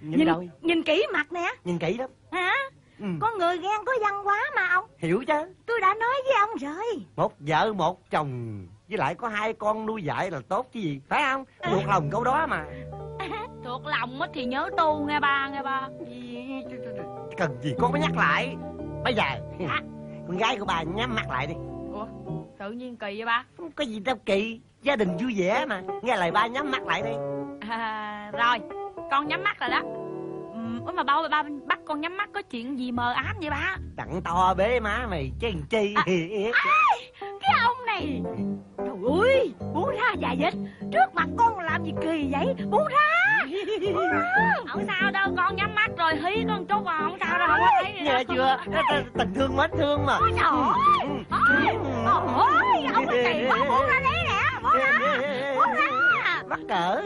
[0.00, 0.44] Nhìn đâu?
[0.60, 1.54] nhìn kỹ mặt nè.
[1.64, 2.54] Nhìn kỹ lắm Hả?
[2.98, 3.06] Ừ.
[3.20, 4.84] Con người ghen có văn hóa mà ông.
[4.98, 5.54] Hiểu chứ.
[5.66, 7.04] Tôi đã nói với ông rồi.
[7.16, 11.00] Một vợ một chồng với lại có hai con nuôi dạy là tốt chứ gì
[11.08, 11.44] phải không?
[11.62, 12.64] Thuộc lòng câu đó mà.
[13.64, 15.88] Thuộc lòng á thì nhớ tu nghe ba nghe ba.
[17.36, 18.56] Cần gì con mới nhắc lại.
[19.04, 19.22] Bây giờ
[20.26, 21.54] con gái của bà nhắm mắt lại đi.
[21.92, 22.06] Ủa
[22.58, 23.44] tự nhiên kỳ vậy ba?
[23.56, 25.82] Không có gì đâu kỳ gia đình vui vẻ mà.
[26.02, 27.12] Nghe lời ba nhắm mắt lại đi.
[27.68, 28.58] À, Rồi
[29.10, 29.82] con nhắm mắt rồi đó
[30.86, 33.76] Ủa mà bao ba bắt con nhắm mắt có chuyện gì mờ ám vậy ba?
[33.96, 35.94] Đặng to bế má mày chứ làm chi?
[37.20, 38.22] Cái ông này.
[38.78, 40.54] Trời ơi Buông ra dạ dịch
[40.92, 42.54] Trước mặt con làm gì kỳ vậy?
[42.70, 42.98] Buông ra
[44.68, 47.58] Không sao đâu con nhắm mắt rồi hí con chút mà không sao đâu không
[47.60, 48.56] có thấy gì nghe chưa?
[49.18, 50.16] Tình thương mến thương mà.
[50.20, 51.74] Ôi trời ơi
[52.06, 55.18] Ôi Ôi Ông cái kỳ quá Buông ra đấy nè Buông ra
[55.56, 57.02] Buông ra mắc cỡ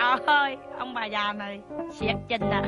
[0.00, 1.60] Trời ơi ông bà già này
[1.92, 2.62] siết chân à.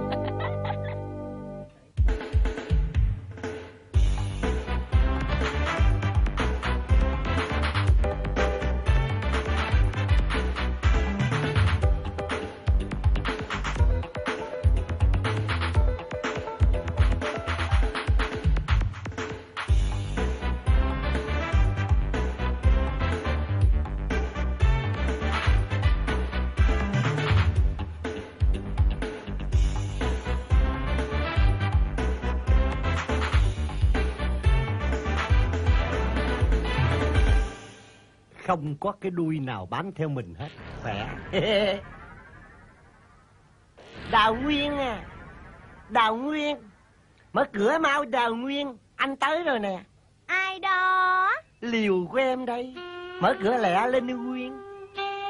[38.53, 40.49] Không có cái đuôi nào bám theo mình hết
[40.83, 41.09] Khỏe.
[44.11, 45.05] Đào Nguyên à
[45.89, 46.57] Đào Nguyên.
[47.33, 48.77] Mở cửa mau Đào Nguyên.
[48.97, 49.83] Anh tới rồi nè.
[50.27, 51.31] Ai đó?
[51.61, 52.75] Liều của em đây.
[53.21, 54.63] Mở cửa lẹ lên đi Nguyên.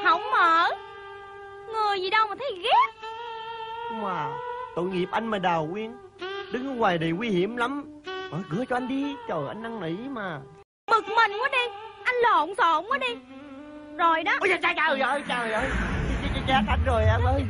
[0.04, 0.70] Không mở.
[1.72, 3.08] Người gì đâu mà thấy ghét.
[3.92, 4.36] Mà
[4.74, 5.96] tội nghiệp anh mà Đào Nguyên.
[6.52, 8.00] Đứng ở ngoài này nguy hiểm lắm.
[8.30, 9.16] Mở cửa cho anh đi.
[9.28, 10.40] Trời anh năn nỉ mà.
[10.90, 13.14] Bực mình quá đi Anh lộn xộn quá đi.
[13.98, 14.32] Rồi đó.
[14.40, 15.68] Ôi trời trời trời ơi trời ơi.
[16.46, 17.44] Chết anh rồi em ơi.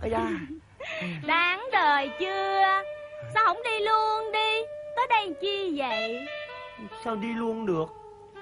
[0.00, 0.30] Ây da,
[1.26, 2.62] Đáng đời chưa?
[3.34, 4.66] Sao không đi luôn đi?
[4.96, 6.26] Tới đây chi vậy?
[7.04, 7.86] Sao đi luôn được?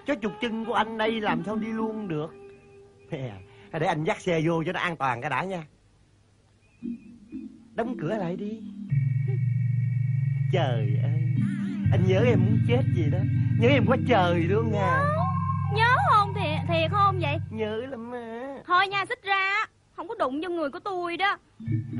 [0.07, 2.35] Chó chục chân của anh đây làm sao đi luôn được?
[3.11, 5.63] Để anh dắt xe vô cho nó an toàn cái đã nha.
[7.75, 8.61] Đóng cửa lại đi.
[10.53, 11.23] Trời ơi.
[11.93, 13.19] Anh nhớ em muốn chết gì đó
[13.61, 15.05] Nhớ em quá trời luôn à.
[15.75, 16.35] Nhớ không?
[16.35, 17.37] Thiệt, thiệt không vậy?
[17.51, 21.37] Nhớ lắm mà Thôi nha xích ra Không có đụng vô người của tôi đó.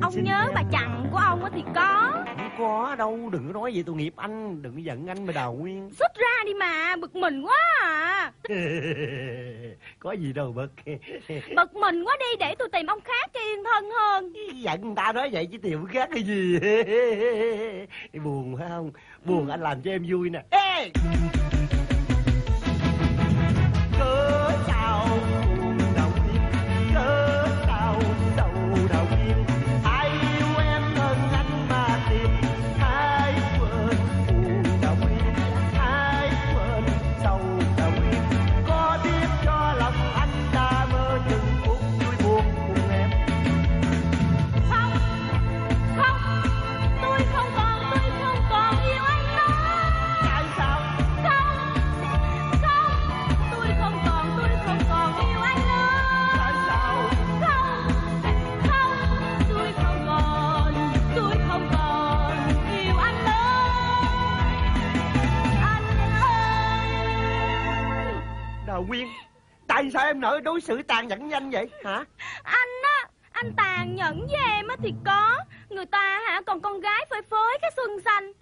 [0.03, 2.13] Ông Xin nhớ bà chằn của ông á thì có.
[2.37, 3.29] Không có đâu.
[3.33, 4.63] Đừng có nói vậy tội nghiệp anh.
[4.63, 5.91] Đừng có giận anh mà đào nguyên.
[5.91, 8.33] Xích ra đi mà Bực mình quá à.
[9.99, 10.73] Có gì đâu bực.
[11.57, 14.33] Bực mình quá đi để tôi tìm ông khác cho yên thân hơn.
[14.55, 16.59] Giận người ta nói vậy chứ tìm khác cái gì?
[18.25, 18.91] Buồn phải không
[19.25, 20.91] Buồn anh làm cho em vui nè Ê!
[68.71, 69.09] Đào Nguyên
[69.67, 71.69] Tại sao em nỡ đối xử tàn nhẫn nhanh vậy?
[71.85, 72.05] Hả?
[72.43, 75.39] Anh á Anh tàn nhẫn với em á thì có.
[75.71, 78.33] Người ta hả còn con gái phơi phới cái xuân xanh.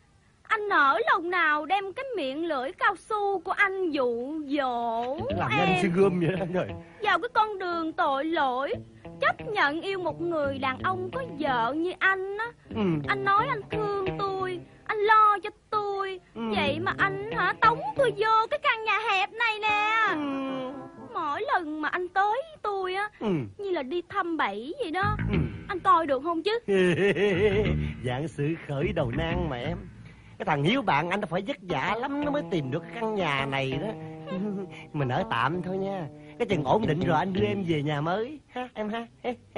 [0.42, 5.50] Anh nở lòng nào đem cái miệng lưỡi cao su của anh dụ dỗ Làm
[5.50, 6.68] anh em sư gươm vậy anh ơi.
[7.02, 8.72] Vào cái con đường tội lỗi
[9.20, 12.46] Chấp nhận yêu một người đàn ông có vợ như anh á.
[12.74, 12.82] Ừ.
[13.08, 16.20] Anh nói anh thương tôi Anh lo cho tôi.
[16.34, 16.40] Ừ.
[16.56, 20.06] Vậy mà anh hả tống tôi vô cái căn nhà hẹp này nè.
[20.14, 20.18] Ừ.
[21.14, 23.28] Mỗi lần mà anh tới tôi á Ừ.
[23.58, 25.38] Như là đi thăm bẫy vậy đó Ừ.
[25.68, 26.58] Anh coi được không chứ?
[28.04, 29.78] Dạng sự khởi đầu nan mà em.
[30.38, 33.14] Cái thằng Hiếu bạn anh nó phải vất vả lắm Nó mới tìm được căn
[33.14, 33.88] nhà này đó.
[34.92, 36.06] Mình ở tạm thôi nha.
[36.38, 38.38] Cái chừng ổn định rồi anh đưa em về nhà mới.
[38.48, 39.06] Ha em ha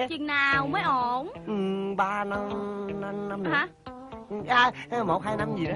[0.09, 1.29] Chừng nào mới ổn?
[1.47, 1.53] Ừ,
[1.97, 2.49] Ba năm
[3.01, 3.69] năm, năm Hả
[4.49, 4.71] à,
[5.07, 5.75] Một hai năm gì đó.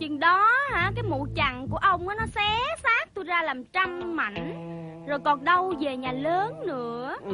[0.00, 3.64] Chừng đó hả Cái mụ chằn của ông á Nó xé xác tôi ra làm
[3.64, 4.62] trăm mảnh.
[5.08, 7.16] Rồi còn đâu về nhà lớn nữa.
[7.22, 7.30] Ừ,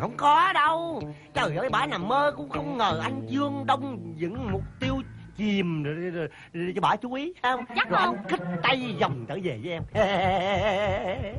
[0.00, 1.02] không có đâu.
[1.34, 4.94] Trời ơi bà nằm mơ cũng không ngờ anh Dương Đông dựng mục tiêu
[5.36, 5.82] chìm.
[5.82, 8.16] Rồi, rồi, rồi, rồi cho bà chú ý không Chắc rồi không?
[8.16, 9.82] anh kích tay vòng trở về với em.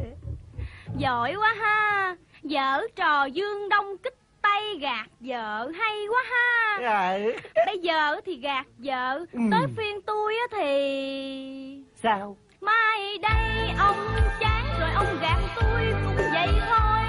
[0.98, 2.16] Giỏi quá ha.
[2.44, 6.78] Vợ trò Dương Đông kích tay gạt vợ hay quá ha.
[6.82, 9.40] Rồi Bây giờ thì gạt vợ Ừ.
[9.52, 12.38] Tới phiên tôi á thì sao?
[12.62, 17.04] Mai đây ông chán rồi ông gạt tôi cũng vậy thôi.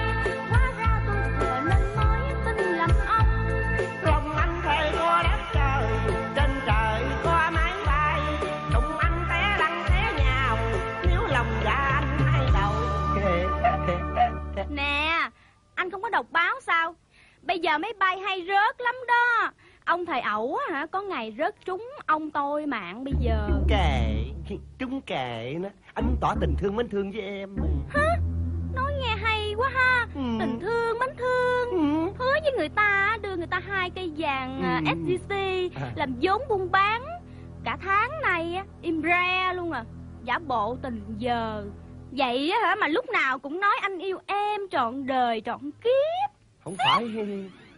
[0.50, 3.48] Hóa ra tôi vừa nên nói tin lầm ông.
[4.02, 5.88] Lòng anh thề có đất trời
[6.36, 8.20] trên trời có máy bay
[8.74, 10.58] đụng anh té lăn té nhào
[11.08, 12.72] nếu lòng dạ anh hai đầu.
[14.70, 15.20] Nè
[15.74, 16.94] Anh không có đọc báo sao
[17.46, 19.50] Bây giờ máy bay hay rớt lắm đó.
[19.84, 20.86] Ông thầy ẩu hả?
[20.86, 23.48] Có ngày rớt trúng ông tôi mạng bây giờ.
[23.68, 24.16] Kệ
[24.78, 27.56] chúng kệ nó anh tỏ tình thương mến thương với em.
[27.88, 28.16] Hả?
[28.74, 30.06] Nói nghe hay quá ha.
[30.14, 30.20] Ừ.
[30.40, 31.70] Tình thương mến thương.
[31.70, 32.12] Ừ.
[32.18, 34.90] Hứa với người ta đưa người ta hai cây vàng à, Ừ.
[34.94, 35.30] SGC
[35.82, 35.92] À.
[35.96, 37.02] Làm vốn buôn bán.
[37.64, 39.84] Cả tháng này im re luôn à.
[40.24, 41.64] Giả bộ tình giờ.
[42.12, 46.30] Vậy á hả mà lúc nào cũng nói anh yêu em trọn đời trọn kiếp
[46.64, 47.04] không phải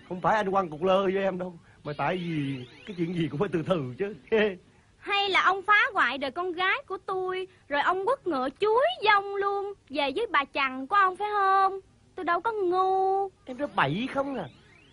[0.09, 3.29] không phải anh quăng cục lơ với em đâu mà tại vì cái chuyện gì
[3.31, 4.15] cũng phải từ từ chứ.
[4.99, 8.87] Hay là ông phá hoại đời con gái của tôi Rồi ông quất ngựa chuối
[9.05, 11.81] dông luôn Về với bà chằn của ông phải không?
[12.15, 13.29] Tôi đâu có ngu.
[13.45, 14.45] Em nói bậy không à.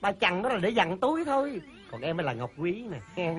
[0.01, 1.61] Bà chằn nó là để dằn túi thôi.
[1.91, 2.99] Còn em mới là ngọc quý nè.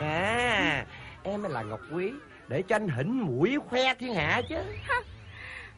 [0.00, 0.84] Nè
[1.22, 2.12] em mới là ngọc quý
[2.48, 4.56] để cho anh hỉnh mũi khoe thiên hạ chứ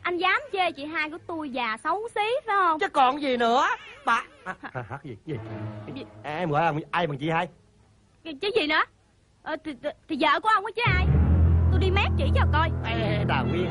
[0.02, 2.78] Anh dám chê chị hai của tôi già xấu xí phải không?
[2.80, 3.66] Chứ còn gì nữa.
[4.04, 5.34] Bà à, à, hả gì gì?
[6.22, 7.48] À, em gọi ai bằng chị hai?
[8.24, 8.82] Chứ gì nữa?
[9.42, 11.06] Ờ, thì, thì, thì vợ của ông á chứ ai?
[11.70, 12.70] Tôi đi mét chỉ cho coi.
[12.84, 13.70] Ê, Đào Nguyên.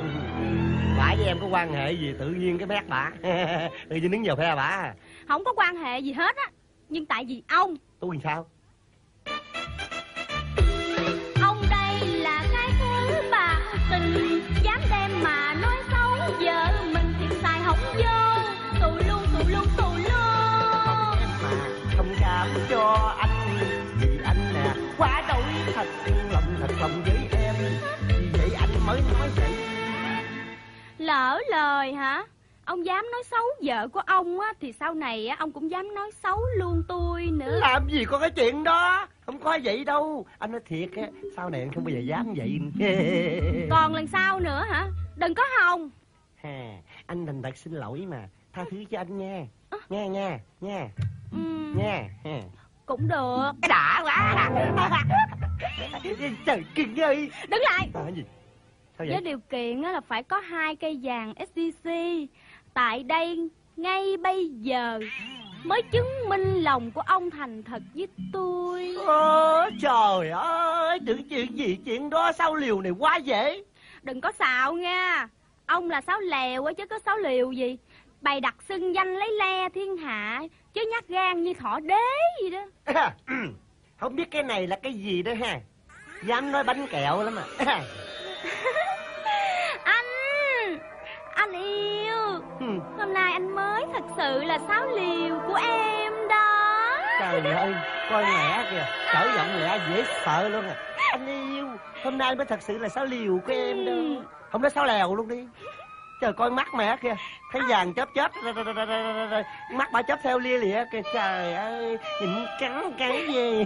[0.97, 3.11] Bà với em có quan hệ gì tự nhiên cái mét bà?
[3.89, 4.93] Tự nhiên đứng vào phe bà.
[5.27, 6.51] Không có quan hệ gì hết á.
[6.89, 7.75] Nhưng tại vì ông.
[7.99, 8.45] Tôi làm sao
[26.79, 27.55] lòng với em.
[28.07, 29.49] Vì vậy anh mới nói vậy.
[30.97, 32.23] Lỡ lời hả?
[32.65, 35.95] Ông dám nói xấu vợ của ông á Thì sau này á ông cũng dám
[35.95, 37.59] nói xấu luôn tôi nữa.
[37.61, 39.07] Làm gì có cái chuyện đó?
[39.25, 40.25] Không có vậy đâu.
[40.39, 41.03] Anh nói thiệt á
[41.35, 42.59] Sau này anh không bao giờ dám vậy.
[43.69, 44.87] Còn lần sau nữa hả?
[45.15, 45.89] Đừng có hòng.
[46.43, 46.71] Ha,
[47.05, 48.27] Anh thành thật xin lỗi mà.
[48.53, 49.45] Tha thứ cho anh nha.
[49.89, 50.87] Nha nha nha.
[51.31, 52.39] Ừm, nha ha.
[52.89, 53.51] Cũng được.
[53.69, 54.49] Đã quá.
[56.45, 57.31] Trời kinh ơi.
[57.49, 57.89] Đứng lại.
[57.93, 58.23] À, gì?
[58.97, 61.89] Sao Với vậy điều kiện á là phải có hai cây vàng SDC
[62.73, 64.99] Tại đây ngay bây giờ
[65.63, 68.95] Mới chứng minh lòng của ông thành thật với tôi.
[69.05, 73.63] Ôi trời ơi tưởng chuyện gì chuyện đó sao liều này quá dễ?
[74.03, 75.27] Đừng có xạo nha.
[75.65, 77.77] Ông là sáu lèo á chứ có sáu liều gì
[78.21, 80.41] Bày đặt xưng danh lấy le thiên hạ
[80.73, 81.95] Chứ nhát gan như thỏ đế
[82.43, 82.65] gì đó.
[83.99, 85.59] Không biết cái này là cái gì đó ha.
[86.23, 87.43] Dám nói bánh kẹo lắm à.
[89.83, 90.05] Anh
[91.33, 92.15] Anh yêu.
[92.59, 92.65] Ừ,
[92.97, 96.97] Hôm nay anh mới thật sự là sáu liều của em đó.
[97.19, 97.73] Trời ơi
[98.09, 98.85] coi mẹ kìa.
[99.13, 100.75] Cỡ giọng mẹ dễ sợ luôn à.
[101.11, 101.67] Anh yêu
[102.03, 105.15] hôm nay mới thật sự là sáu liều của em đâu không nói sáu lèo
[105.15, 105.47] luôn đi
[106.21, 107.15] trời coi mắt mẹ kìa.
[107.51, 108.31] Thấy vàng chớp chớp.
[109.71, 111.01] Mắt bà chớp theo lia lịa kìa.
[111.13, 113.63] Trời ơi nhìn cắn cái gì?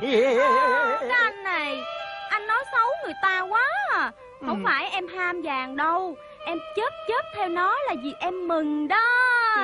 [1.00, 1.84] Cái anh này
[2.30, 3.62] Anh nói xấu người ta quá
[3.94, 4.12] à.
[4.46, 4.66] Không Ừ.
[4.66, 6.16] phải em ham vàng đâu.
[6.46, 9.10] Em chớp chớp theo nó là vì em mừng đó.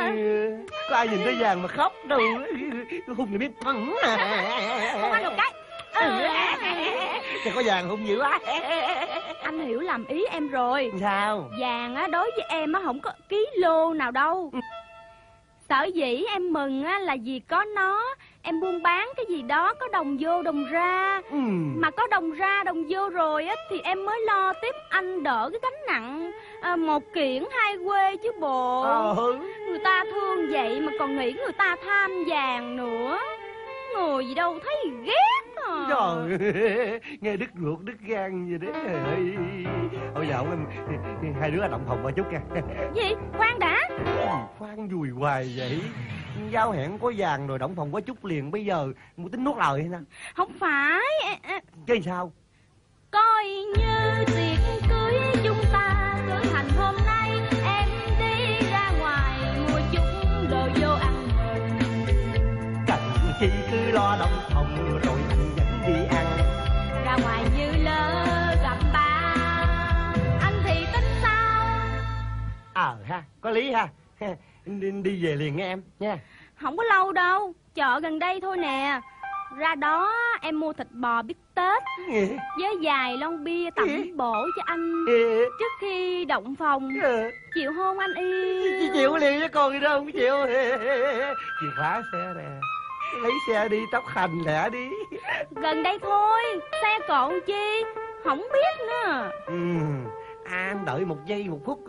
[0.06, 0.50] Ừ,
[0.90, 2.20] có ai nhìn thấy vàng mà khóc đâu.
[3.18, 5.52] Hùng người biết Không ăn được cái.
[7.44, 8.40] Thì có vàng hung dữ quá.
[9.44, 10.92] Anh hiểu lầm ý em rồi.
[11.02, 11.50] Sao?
[11.62, 14.52] Vàng á đối với em á không có ký lô nào đâu.
[15.70, 18.04] Sở dĩ em mừng á là vì có nó.
[18.42, 21.22] Em buôn bán cái gì đó có đồng vô đồng ra.
[21.32, 21.38] Ừ.
[21.76, 25.50] Mà có đồng ra đồng vô rồi á Thì em mới lo tiếp anh đỡ
[25.52, 26.32] cái gánh nặng
[26.62, 28.82] à, Một kiển hai quê chứ bộ.
[28.82, 29.16] Ờ,
[29.68, 33.18] Người ta thương vậy mà còn nghĩ người ta tham vàng nữa
[33.96, 35.88] Người gì đâu thấy ghét à.
[35.90, 36.40] Trời
[37.22, 38.96] Nghe đứt ruột đứt gan vậy đấy
[40.16, 40.66] Thôi giờ ông em
[41.42, 42.42] Hai đứa động phòng một chút nha.
[42.96, 43.16] Gì?
[43.38, 43.90] Khoan đã.
[44.58, 45.82] Khoan dùi hoài vậy.
[46.52, 48.52] Giao hẹn có vàng rồi động phòng có chút liền.
[48.52, 50.02] Bây giờ muốn tính nuốt lời hay sao?
[50.36, 51.02] Không phải.
[51.88, 52.32] Chứ sao?
[53.12, 53.46] Coi
[53.78, 54.59] như tiệc
[72.90, 73.88] Ờ ha Có lý ha.
[74.66, 76.18] Đi, đi về liền nghe em nha.
[76.62, 79.02] Không có lâu đâu Chợ gần đây thôi nè.
[79.58, 81.84] Ra đó em mua thịt bò bít tết
[82.58, 85.06] Với vài lon bia tẩm bổ cho anh.
[85.60, 86.90] Trước khi động phòng
[87.56, 88.22] Chịu hôn anh Chị
[88.80, 90.36] yêu chịu liền chứ còn gì đâu không chịu.
[91.62, 92.50] Chìa khóa xe nè
[93.22, 94.90] Lấy xe đi tóc hành lẹ đi.
[95.52, 96.42] Gần đây thôi
[96.82, 97.84] Xe cộ chi?
[98.24, 99.32] Không biết nữa.
[99.46, 99.54] Ừ.
[100.52, 101.80] Anh đợi một giây một phút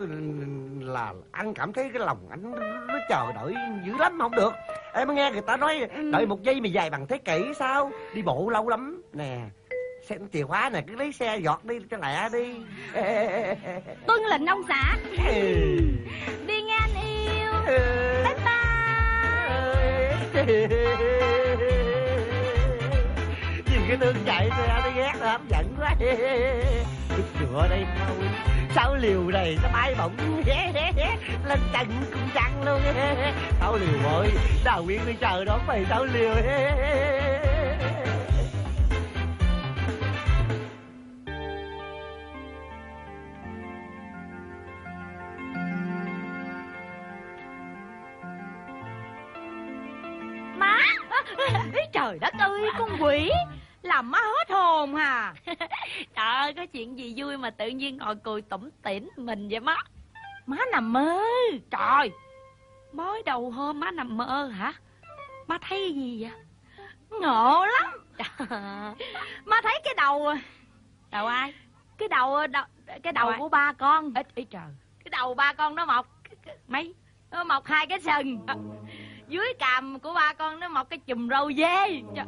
[0.79, 2.51] là anh cảm thấy cái lòng anh
[2.87, 3.53] nó, chờ đợi
[3.85, 4.53] dữ lắm không được.
[4.93, 6.11] Em nghe người ta nói Ừ.
[6.11, 7.91] đợi một giây mà dài bằng thế kỷ sao?
[8.13, 9.01] Đi bộ lâu lắm.
[9.13, 9.39] Nè
[10.07, 12.55] xe chìa khóa nè cứ lấy xe giọt đi cho lẹ đi.
[14.07, 14.97] Tuân lệnh ông xã.
[15.27, 15.33] Ừ.
[16.47, 17.51] Đi nghe anh yêu.
[17.67, 17.77] Ừ.
[18.23, 18.61] Bye bye.
[23.71, 25.95] Nhìn cái nương chạy xe nó ghét hấp dẫn quá
[27.39, 27.85] Chút đây.
[28.07, 28.17] Thôi
[28.75, 30.15] Sáu liều này nó bay bổng
[31.45, 32.81] Lên trần cũng trăng luôn.
[33.59, 34.31] Sáu liều ơi,
[34.63, 36.35] Đào Nguyên đi chờ đón mày sáu liều.
[50.57, 50.77] Má!
[51.93, 53.31] Trời đất ơi, con quỷ.
[53.81, 55.33] Làm má hết hồn hà
[56.15, 59.59] Trời ơi có chuyện gì vui mà tự nhiên ngồi cười tủm tỉm mình vậy
[59.59, 59.77] má?
[60.45, 61.23] Má nằm mơ.
[61.71, 62.11] Trời
[62.91, 64.73] Mới đầu hôm má nằm mơ hả?
[65.47, 66.31] Má thấy gì vậy?
[67.09, 68.07] Ngộ lắm.
[69.45, 70.33] Má thấy cái đầu
[71.11, 71.53] Đầu ai?
[71.97, 72.63] Cái đầu, đầu
[73.03, 73.39] Cái đầu ai?
[73.39, 74.13] của ba con.
[74.13, 74.69] Ít ý trời.
[75.03, 76.07] Cái đầu ba con nó mọc.
[76.67, 76.93] Mấy?
[77.31, 78.39] Nó mọc hai cái sừng.
[78.47, 78.55] À.
[79.27, 82.01] Dưới cằm của ba con nó mọc cái chùm râu dê.
[82.15, 82.25] Trời,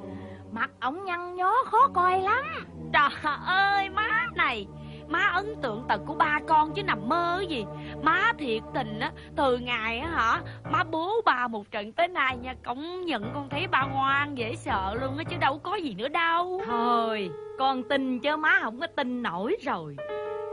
[0.54, 2.46] Mặt ổng nhăn nhó khó coi lắm.
[2.94, 4.68] Trời ơi má này
[5.08, 7.66] Má ấn tượng tật của ba con chứ nằm mơ gì.
[8.02, 12.38] Má thiệt tình á Từ ngày á hả Má bố bà một trận tới nay
[12.38, 15.94] nha Công nhận con thấy ba ngoan dễ sợ luôn á Chứ đâu có gì
[15.94, 16.62] nữa đâu.
[16.66, 19.96] Thôi Con tin chứ má không có tin nổi rồi.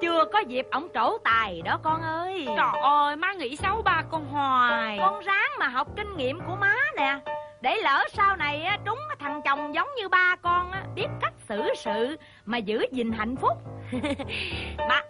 [0.00, 2.44] Chưa có dịp ổng trổ tài đó con ơi.
[2.46, 4.98] Trời ơi má nghĩ xấu ba con hoài.
[5.00, 7.18] Con ráng mà học kinh nghiệm của má nè
[7.62, 11.34] Để lỡ sau này á, trúng thằng chồng giống như ba con á, Biết cách
[11.48, 13.56] xử sự mà giữ gìn hạnh phúc.
[14.88, 15.02] Má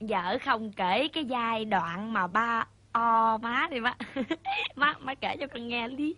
[0.00, 3.94] Vợ không kể cái giai đoạn mà ba o má đi má.
[4.76, 6.14] Má má kể cho con nghe đi.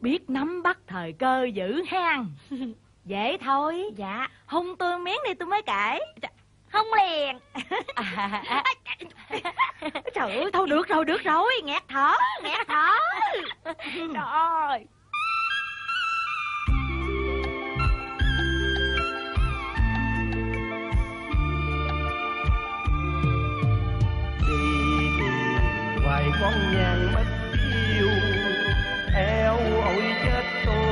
[0.00, 2.26] Biết nắm bắt thời cơ giữ hang.
[3.04, 3.84] Dễ thôi.
[3.96, 4.28] Dạ.
[4.46, 5.98] Hung tôi miếng đi tôi mới kể
[6.74, 7.38] Không liền.
[7.94, 8.62] À,
[10.14, 11.52] Trời ơi thôi được rồi được rồi.
[11.64, 12.90] Nghẹt thở nghẹt thở.
[14.14, 14.14] Trời.
[14.70, 14.86] Ơi
[26.04, 27.24] hoài con nhang mất
[27.98, 28.08] yêu
[29.14, 30.83] eo ôi chết tôi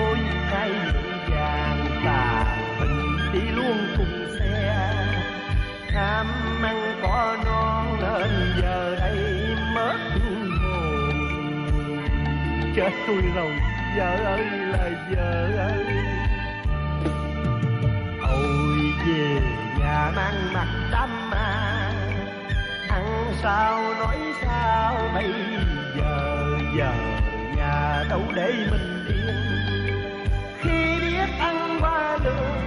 [5.95, 6.27] tham
[6.63, 9.19] ăn có non nên giờ đây
[9.75, 9.99] mất
[10.63, 11.13] hồn.
[12.77, 13.53] Chết tôi rồi,
[13.97, 15.85] vợ ơi là vợ ơi.
[18.23, 19.41] Ôi về
[19.79, 21.93] nhà mang mặt đắm ma à.
[22.89, 25.33] ăn sao nói sao, bây
[25.97, 26.93] giờ giờ
[27.57, 29.37] nhà đâu để mình yên.
[30.61, 32.62] Khi biết ăn qua đường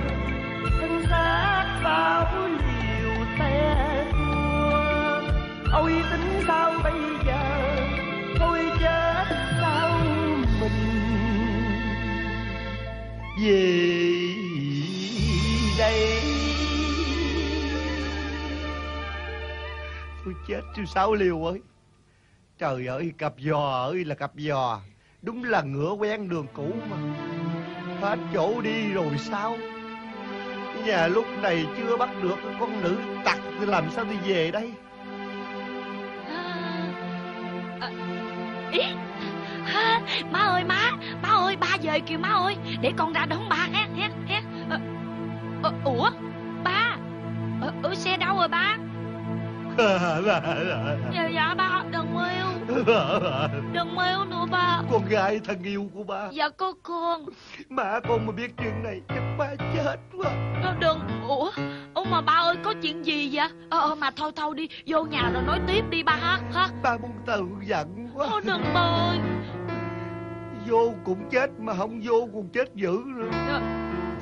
[20.75, 21.61] chứ sáu liều ơi.
[22.57, 24.79] Trời ơi cặp giò ơi là cặp giò.
[25.21, 26.97] Đúng là ngựa quen đường cũ mà.
[28.01, 29.57] Hết chỗ đi rồi sao?
[30.85, 34.71] Nhà lúc này chưa bắt được con nữ tặc thì làm sao đi về đây?
[37.79, 37.91] À,
[38.71, 38.81] Ý.
[39.73, 40.91] À, Má ơi má.
[41.21, 42.57] Má ơi ba về kìa má ơi.
[42.81, 44.41] Để con ra đón ba ha ha ha
[45.85, 46.09] Ủa
[46.63, 46.97] ba.
[47.61, 48.77] Ở, ở Xe đâu rồi ba?
[49.77, 52.45] Dạ dạ ba Đừng yêu.
[53.73, 54.81] Đừng yêu nữa ba.
[54.91, 56.27] Con gái thân yêu của ba.
[56.31, 57.25] Dạ có con.
[57.69, 60.31] Mà con mà biết chuyện này chắc ba chết quá.
[60.63, 60.99] Ờ, Đừng.
[61.27, 61.51] Ủa
[61.93, 63.47] Ủa mà ba ơi có chuyện gì vậy?
[63.69, 66.67] Ờ ờ, mà thôi thôi đi Vô nhà rồi nói tiếp đi ba ha ha.
[66.83, 68.27] Ba muốn tự giận quá.
[68.31, 69.17] Ôi đừng ba ơi.
[70.69, 73.61] Vô cũng chết mà không vô cũng chết dữ nữa Dạ.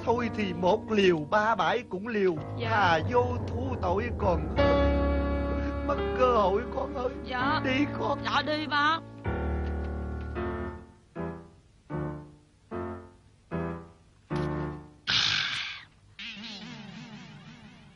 [0.05, 2.35] thôi thì một liều ba bãi cũng liều.
[2.59, 2.69] Dạ.
[2.69, 5.02] thà vô thu tội còn hơn
[5.87, 7.09] mất cơ hội con ơi.
[7.25, 7.61] Dạ.
[7.63, 8.19] Đi con.
[8.25, 8.99] Dạ đi ba.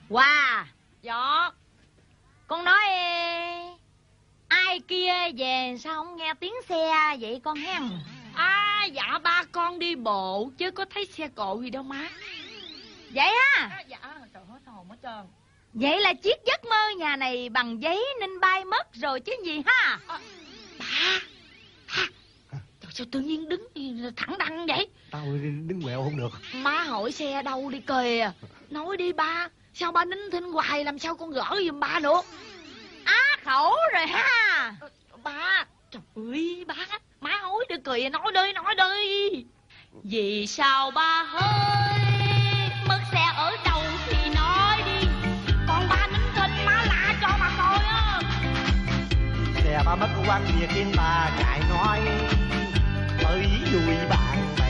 [0.10, 0.64] Wow
[1.02, 1.52] Dạ.
[2.48, 2.86] Con nói
[4.48, 7.84] Ai kia về sao không nghe tiếng xe vậy con hen?
[8.36, 12.10] À dạ ba con đi bộ Chứ có thấy xe cộ gì đâu má.
[13.14, 14.00] Vậy ha à, Dạ
[14.34, 15.26] trời hết hồn hết trơn
[15.80, 19.62] Vậy là chiếc giấc mơ nhà này bằng giấy nên bay mất rồi chứ gì
[19.66, 20.00] ha?
[20.80, 20.86] Ba
[21.88, 22.06] ha.
[22.52, 23.68] Trời sao tự nhiên đứng
[24.16, 24.88] thẳng đăng vậy?
[25.12, 26.30] Tao đứng quẹo không được.
[26.54, 28.32] Má hỏi xe đâu đi kìa.
[28.70, 29.48] Nói đi ba.
[29.74, 32.22] Sao ba nín thinh hoài làm sao con gỡ giùm ba được?
[33.04, 34.76] Á khẩu rồi ha.
[35.24, 36.76] Ba Trời ơi ba.
[37.22, 39.46] Má hỏi đi kìa nói đi nói đi.
[40.04, 42.07] Vì sao ba hơi
[49.86, 52.00] ba mất quan việc in bà ngại nói
[53.24, 54.70] bởi vui bạn bè.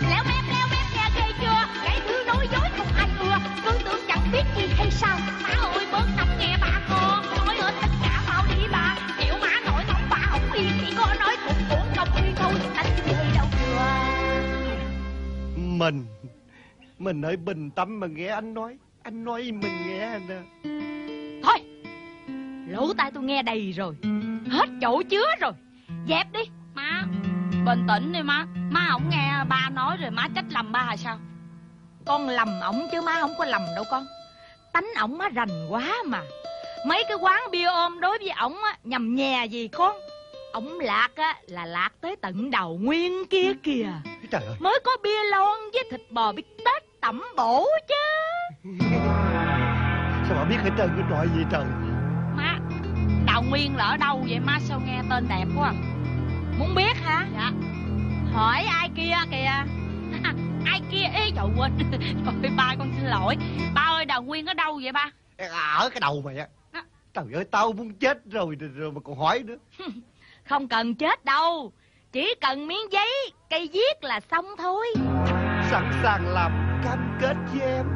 [0.00, 1.82] Léo mép léo mép nghe ghê chưa?
[1.84, 5.18] Cái thứ nói dối không ai ưa Cứ tưởng chẳng biết gì hay sao.
[5.42, 7.24] Má ơi bớt nóng nghe bà con.
[7.36, 8.96] Nói hết tất cả mau đi bà.
[9.18, 12.52] Kiểu má nội nóng bà không yên Chỉ có nói cũng cũng không yên thôi.
[12.76, 13.78] Đánh chơi đâu được
[15.56, 16.06] mình
[16.98, 18.76] mình ở bình tâm mà nghe anh nói.
[19.02, 20.40] Anh nói mình nghe nè
[22.78, 23.94] lỗ tai tôi nghe đầy rồi.
[24.50, 25.52] Hết chỗ chứa rồi.
[26.08, 26.40] Dẹp đi
[26.74, 27.04] Má.
[27.66, 28.46] Bình tĩnh đi má.
[28.70, 31.18] Má không nghe ba nói rồi má trách lầm ba là sao?
[32.06, 34.06] Con lầm ổng chứ má không có lầm đâu con.
[34.72, 36.22] Tánh ổng má rành quá mà.
[36.86, 39.96] Mấy cái quán bia ôm đối với ổng á Nhầm nhè gì con?
[40.52, 43.86] Ổng lạc á là lạc tới tận đầu nguyên kia kìa.
[44.30, 44.56] Trời ơi.
[44.60, 47.94] Mới có bia lon với thịt bò bít tết tẩm bổ chứ.
[50.28, 51.64] Sao bà biết hết trơn cái trọi gì trời
[53.38, 54.40] Đào Nguyên là ở đâu vậy?
[54.40, 55.72] Má sao nghe tên đẹp quá
[56.58, 57.26] Muốn biết hả?
[57.34, 57.52] Dạ.
[58.32, 59.44] Hỏi ai kia kìa.
[59.44, 59.66] À,
[60.64, 61.02] Ai kia?
[61.14, 61.72] Ê trời quên.
[62.42, 63.36] Trời ba con xin lỗi.
[63.74, 65.10] Ba ơi Đào Nguyên ở đâu vậy ba?
[65.78, 66.46] Ở cái đầu mày á.
[67.14, 69.56] Trời ơi tao muốn chết rồi rồi mà còn hỏi nữa.
[70.48, 71.72] Không cần chết đâu.
[72.12, 74.86] Chỉ cần miếng giấy Cây viết là xong thôi.
[75.70, 77.86] Sẵn sàng làm cam kết với em.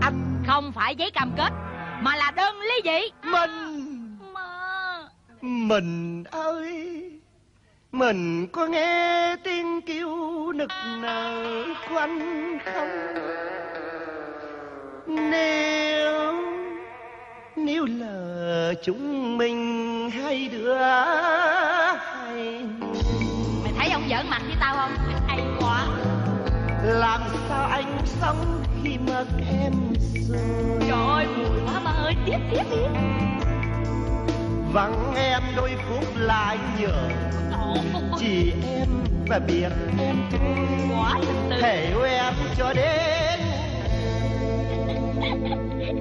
[0.00, 1.50] Anh Không phải giấy cam kết
[2.02, 3.30] Mà là đơn ly dị.
[3.30, 3.77] Mình
[5.42, 7.02] Mình ơi
[7.92, 10.70] Mình có nghe tiếng kêu nức
[11.00, 12.88] nở của anh không?
[15.06, 16.32] Nếu
[17.56, 20.76] Nếu là chúng mình hai đứa
[21.96, 22.66] hay
[23.62, 24.92] Mày thấy ông giỡn mặt với tao không?
[25.26, 25.86] Hay quá.
[26.84, 29.26] Làm sao anh sống khi mất
[29.62, 29.72] em
[30.28, 32.14] rồi Trời ơi buồn quá ba ơi.
[32.26, 32.76] Tiếp tiếp đi
[34.72, 37.08] Vắng em đôi phút lại nhớ.
[38.18, 38.88] Chỉ em
[39.28, 40.40] và biết em thôi
[41.62, 43.40] yêu em cho đến.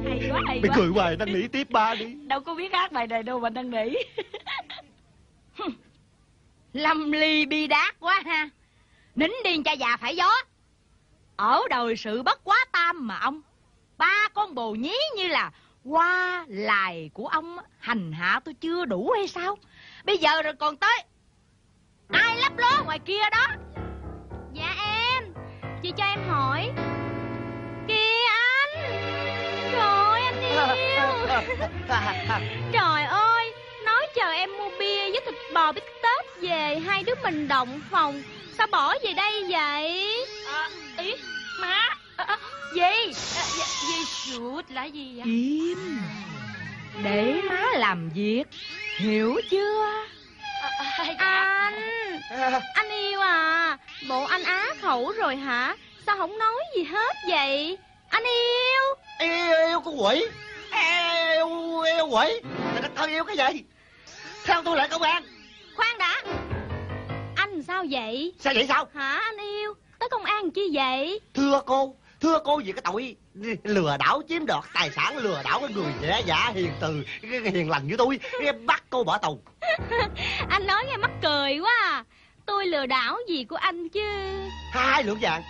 [0.05, 0.76] Hay quá hay Mày quá.
[0.76, 2.05] cười hoài đang nghĩ tiếp ba đi.
[2.28, 3.93] Đâu có biết hát bài này đâu mà năn nỉ
[6.74, 8.49] Lâm ly bi đát quá ha.
[9.15, 10.32] Nín điên cha già phải gió.
[11.36, 13.41] Ở đời sự bất quá tam mà ông.
[13.97, 15.51] Ba con bồ nhí như là
[15.89, 19.57] Qua lại của ông hành hạ tôi chưa đủ hay sao?
[20.03, 21.03] Bây giờ rồi còn tới
[22.09, 23.47] Ai lấp ló ngoài kia đó?
[24.53, 25.23] Dạ em
[25.83, 26.71] Chị cho em hỏi.
[27.88, 28.91] Kìa anh!
[29.71, 31.27] Trời anh yêu!
[32.73, 33.53] Trời ơi
[33.85, 37.81] Nói chờ em mua bia với thịt bò bít tết về Hai đứa mình động
[37.91, 38.21] phòng.
[38.57, 40.25] Sao bỏ về đây vậy?
[40.53, 41.15] À, Ý
[41.61, 42.38] má à, à,
[42.74, 42.82] Gì?
[42.82, 45.26] À, dạ, Gì sụt là gì vậy?
[45.26, 45.99] Im.
[47.03, 48.43] Để má làm việc.
[48.97, 49.86] Hiểu chưa?
[50.61, 51.15] À, à, dạ.
[51.18, 52.61] Anh.
[52.74, 53.78] Anh yêu à?
[54.09, 55.76] Bộ anh á khẩu rồi hả?
[56.05, 57.78] Sao không nói gì hết vậy?
[58.09, 58.84] Anh yêu.
[59.20, 60.26] Yêu, yêu con quỷ.
[60.72, 62.41] Yêu, yêu quỷ.
[62.82, 63.63] Đất ơi yêu cái gì?
[64.45, 65.24] Theo tôi lại công an.
[65.76, 66.24] Khoan đã.
[67.36, 68.34] Anh sao vậy?
[68.39, 68.88] Sao vậy sao?
[68.93, 69.74] Hả anh yêu?
[69.99, 71.20] Tới công an chi vậy?
[71.34, 73.15] Thưa cô Thưa cô vì cái tội?
[73.63, 77.03] Lừa đảo chiếm đoạt tài sản lừa đảo cái người trẻ giả hiền từ
[77.53, 78.20] hiền lành như tôi
[78.65, 79.39] bắt cô bỏ tù.
[80.49, 82.03] Anh nói nghe mắc cười quá à.
[82.45, 84.01] Tôi lừa đảo gì của anh chứ?
[84.72, 85.41] Hai lượng vàng.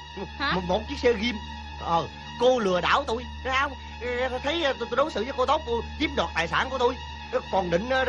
[0.55, 1.36] Một, một chiếc xe ghim.
[1.82, 2.07] Ờ
[2.39, 3.24] cô lừa đảo tôi.
[3.43, 3.72] Thấy không?
[4.01, 6.78] Ờ, thấy tôi, tôi đối xử với cô tốt cô chiếm đoạt tài sản của
[6.78, 6.95] tôi.
[7.51, 8.05] Còn định ờ,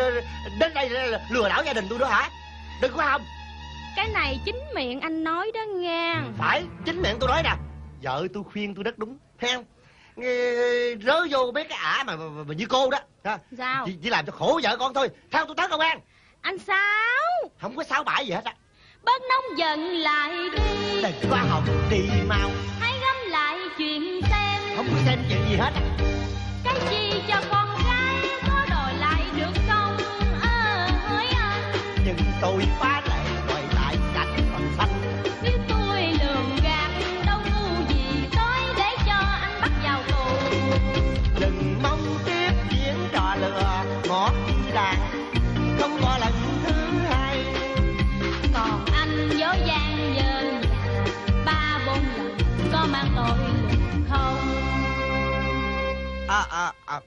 [0.58, 0.90] đến đây
[1.30, 2.30] lừa đảo gia đình tôi nữa hả?
[2.80, 3.24] Đừng có không
[3.96, 6.14] Cái này chính miệng anh nói đó nghe.
[6.38, 7.67] Phải chính miệng tôi nói nè
[8.02, 9.18] vợ tôi khuyên tôi rất đúng
[10.16, 13.38] Nghe- rớ vô mấy cái ả mà, mà, mà, mà như cô đó ha.
[13.58, 13.86] Sao?
[13.86, 15.08] Chỉ, chỉ làm cho khổ vợ con thôi.
[15.30, 16.00] Theo tôi tới công an?
[16.40, 18.54] Anh sao không có sao bãi gì hết á.
[19.02, 21.02] Bớt nóng giận lại đi.
[21.02, 22.50] Đừng có hồng đi mau.
[22.80, 24.76] Hãy găm lại chuyện xem.
[24.76, 25.70] Không có xem chuyện gì hết.
[25.74, 25.82] Á
[26.64, 29.96] Cái gì cho con gái có đòi lại được không?
[30.42, 31.72] Ơ hỡi anh.
[32.04, 32.97] Nhưng tôi phá
[52.92, 53.38] mang tội
[54.10, 54.38] không?
[56.28, 57.00] À à à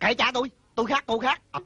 [0.00, 1.40] kể trả tôi tôi khác cô khác.
[1.52, 1.60] À,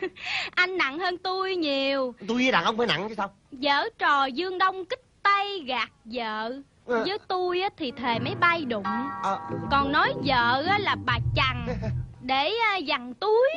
[0.54, 2.14] Anh nặng hơn tôi nhiều.
[2.28, 3.30] Tôi với đàn ông phải nặng chứ sao?
[3.52, 6.60] Dở trò dương đông kích tay gạt vợ.
[6.86, 7.04] Ờ.
[7.04, 8.84] Với tôi á thì thề máy bay đụng.
[9.22, 9.38] À,
[9.70, 11.66] Còn nói vợ là bà chằn
[12.22, 13.48] Để à, dằn túi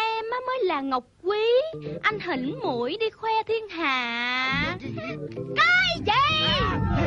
[0.00, 1.46] Em á mới là ngọc quý.
[2.02, 4.76] Anh hỉnh mũi đi khoe thiên hạ.
[5.56, 6.50] Cái gì?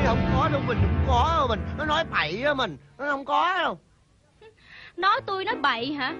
[0.05, 3.53] Không có đâu mình không có mình nó nói bậy á mình nó không có
[3.57, 3.79] đâu.
[4.97, 6.13] Nói tôi nói bậy hả?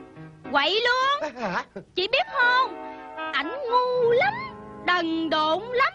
[0.51, 1.31] Quậy luôn.
[1.41, 1.65] Hả?
[1.95, 2.75] Chị biết không?
[3.33, 4.33] Ảnh ngu lắm
[4.85, 5.93] Đần độn lắm.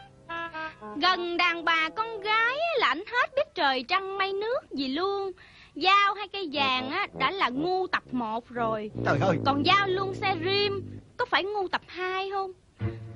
[1.02, 5.32] Gần đàn bà con gái là ảnh hết biết trời trăng mây nước gì luôn
[5.78, 8.90] Giao hay cây vàng á đã là ngu tập 1 rồi.
[9.06, 9.36] Trời ơi.
[9.46, 12.52] Còn giao luôn xe rim Có phải ngu tập 2 không?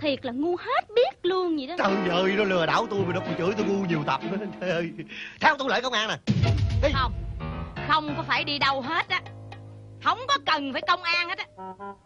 [0.01, 1.75] Thiệt là ngu hết biết luôn vậy đó.
[1.79, 4.21] Trời ơi nó lừa đảo tôi mà nó còn chửi tôi ngu nhiều tập.
[4.31, 4.91] Nữa Trời ơi.
[5.41, 6.17] Theo tôi lại công an nè.
[6.83, 6.89] Đi.
[6.95, 7.13] Không
[7.89, 9.21] Không có phải đi đâu hết á.
[10.05, 11.47] Không có cần phải công an hết á.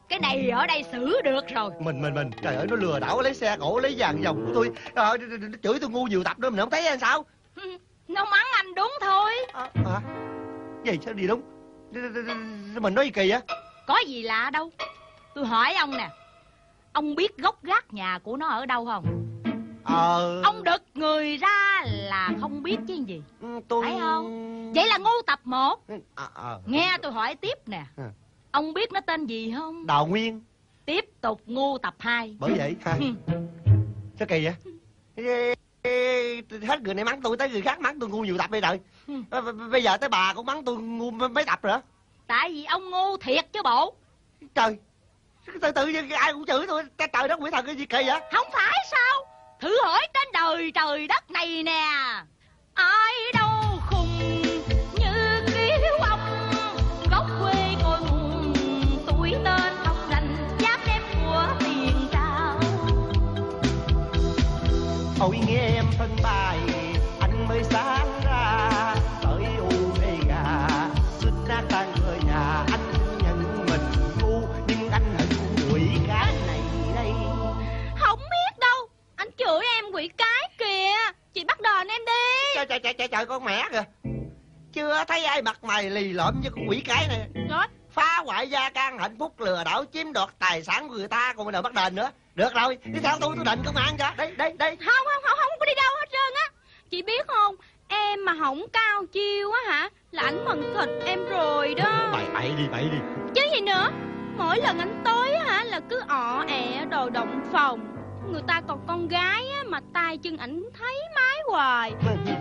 [0.09, 1.70] Cái này ở đây xử được rồi.
[1.80, 2.30] Mình mình mình.
[2.42, 4.70] Trời ơi nó lừa đảo lấy xe cổ lấy vàng vòng của tôi.
[4.94, 7.24] Rồi nó chửi tôi ngu nhiều tập nữa Mình không thấy hay sao?
[8.09, 9.32] Nó mắng anh đúng thôi.
[9.52, 10.00] À, à.
[10.87, 11.43] Gì sao gì đúng?
[12.80, 13.41] Mình nói gì kỳ á
[13.87, 14.70] Có gì lạ đâu.
[15.34, 16.11] Tôi hỏi ông nè.
[16.93, 19.05] Ông biết gốc gác nhà của nó ở đâu không?
[19.84, 20.43] Ờ.
[20.45, 23.22] Ông đực người ra là không biết chứ gì.
[23.41, 24.72] Ừ, tôi Phải không?
[24.74, 26.59] Vậy là ngu tập 1 à, à.
[26.66, 27.84] Nghe tôi hỏi tiếp nè.
[27.97, 28.11] À.
[28.51, 29.87] Ông biết nó tên gì không?
[29.87, 30.41] Đào Nguyên.
[30.84, 32.76] Tiếp tục ngu tập 2 Bởi vậy
[34.18, 34.49] Sao kỳ
[35.16, 35.57] vậy
[36.66, 38.80] Hết người này mắng tôi tới người khác mắng tôi ngu nhiều tập đây trời
[39.07, 39.41] Ừ.
[39.70, 41.82] Bây giờ tới bà cũng mắng tôi ngu mấy tập rồi đó.
[42.26, 43.95] Tại vì ông ngu thiệt chứ bộ.
[44.55, 44.78] Trời
[45.61, 46.82] Từ từ ai cũng chửi tôi
[47.12, 48.20] trời đất quỷ thần cái gì kỳ vậy?
[48.32, 49.26] Không phải sao?
[49.61, 51.91] Thử hỏi trên đời trời đất này nè.
[52.74, 53.55] Ai đâu
[65.20, 66.58] Ôi nghe em phân bài
[67.20, 68.70] Anh mới sáng ra
[69.22, 70.68] Tới u mê gà
[71.18, 72.92] Xích nát tan người nhà Anh
[73.24, 73.80] nhận mình
[74.20, 75.28] ngu Nhưng anh hận
[75.72, 76.60] quỷ cái này
[76.94, 77.12] đây.
[77.98, 81.12] Không biết đâu Anh chửi em quỷ cái kìa.
[81.34, 82.54] Chị bắt đền em đi.
[82.54, 83.84] Trời trời trời trời, trời con mẹ kìa.
[84.72, 87.28] Chưa thấy ai mặt mày lì lõm như con quỷ cái này.
[87.50, 87.66] Rồi
[87.97, 91.32] phá hoại gia can hạnh phúc lừa đảo chiếm đoạt tài sản của người ta
[91.36, 92.11] còn bây giờ bắt đền nữa?
[92.34, 94.12] Được rồi đi theo tôi tôi định công an cho.
[94.16, 94.76] Đây đây đây.
[94.76, 96.47] Không không không không có đi đâu hết trơn á.
[96.90, 97.55] Chị biết không
[97.88, 102.09] Em mà không cao chiêu á hả Là ảnh mần thịt em rồi đó.
[102.12, 102.99] Bậy bậy đi bậy đi.
[103.34, 103.90] Chứ gì nữa
[104.36, 107.97] Mỗi lần anh tới á hả là cứ ọ ẹ đồ động phòng
[108.32, 111.92] Người ta còn con gái á Mà tay chân ảnh thấy mái hoài.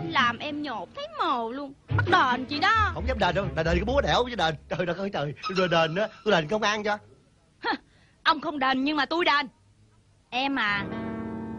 [0.10, 1.74] Làm em nhột thấy mồ luôn.
[1.98, 2.92] Bắt đền chị đó.
[2.94, 3.46] Không dám đền đâu.
[3.56, 4.56] Đền đền cái búa đẻo chứ đền.
[4.70, 5.34] Trời đất ơi trời.
[5.56, 6.98] Rồi đền á tôi đền công an cho.
[8.24, 9.48] Ông không đền nhưng mà tôi đền.
[10.30, 10.86] Em à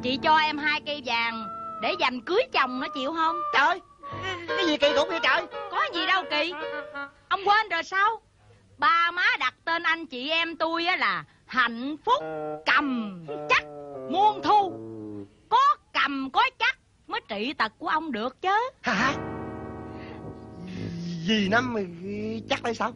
[0.03, 1.47] Chị cho em hai cây vàng
[1.83, 3.37] Để dành cưới chồng nó chịu không?
[3.55, 3.81] Trời
[4.49, 5.47] cái gì kỳ cục vậy trời?
[5.71, 6.53] Có gì đâu kỳ.
[7.29, 8.21] Ông quên rồi sao?
[8.79, 12.23] Ba má đặt tên anh chị em tôi á là Hạnh phúc
[12.67, 13.19] cầm
[13.49, 13.65] chắc
[14.11, 14.73] muôn thu.
[15.49, 18.71] Có cầm có chắc Mới trị tật của ông được chứ.
[18.83, 19.15] Hả
[21.27, 21.81] gì năm mà
[22.49, 22.93] chắc đây sao?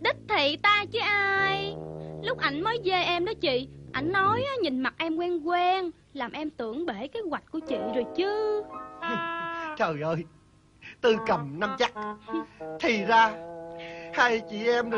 [0.00, 1.74] Đích thị ta chứ ai.
[2.22, 5.90] Lúc ảnh mới dê em đó chị Ảnh nói á, nhìn mặt em quen quen
[6.12, 8.62] Làm em tưởng bể cái hoạch của chị rồi chứ.
[9.78, 10.24] Trời ơi
[11.00, 11.92] tư cầm năm chắc.
[12.80, 13.32] Thì ra
[14.16, 14.90] hai chị em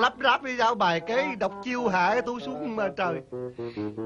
[0.00, 3.20] lắp ráp với nhau bài kế độc chiêu hạ cái tôi xuống mà trời.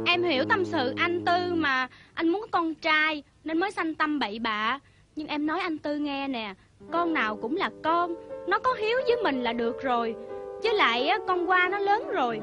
[0.07, 4.19] Em hiểu tâm sự anh Tư mà Anh muốn con trai Nên mới sanh tâm
[4.19, 4.79] bậy bạ.
[5.17, 6.55] Nhưng em nói anh Tư nghe nè
[6.93, 8.15] Con nào cũng là con
[8.49, 10.15] Nó có hiếu với mình là được rồi.
[10.63, 12.41] Chứ lại con qua nó lớn rồi.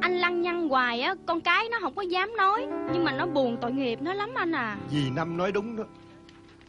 [0.00, 3.26] Anh lăng nhăng hoài á Con cái nó không có dám nói Nhưng mà nó
[3.26, 4.76] buồn tội nghiệp nó lắm anh à.
[4.90, 5.84] Dì Năm nói đúng đó.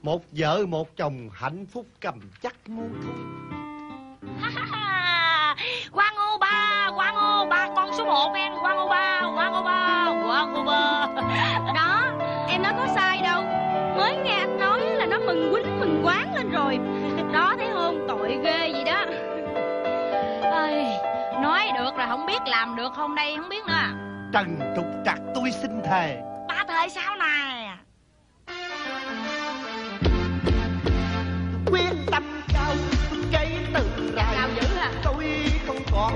[0.01, 3.11] Một vợ một chồng hạnh phúc cầm chắc muôn thu
[12.51, 13.43] em nói có sai đâu.
[13.97, 16.79] Mới nghe anh nói là nó mừng quýnh mừng quán lên rồi.
[17.33, 18.05] Đó thấy không?
[18.07, 19.05] Tội ghê gì đó.
[20.51, 20.85] Ơi,
[21.41, 23.73] Nói được rồi không biết làm được không đây Không biết nữa.
[24.33, 26.21] Trần trục trặc tôi xin thề.
[26.47, 27.67] Ba thời sao này?
[31.65, 32.73] Quyết tâm cao
[33.31, 34.91] Gây từ rài Cao dữ à?
[35.03, 35.25] Tôi
[35.67, 36.13] không còn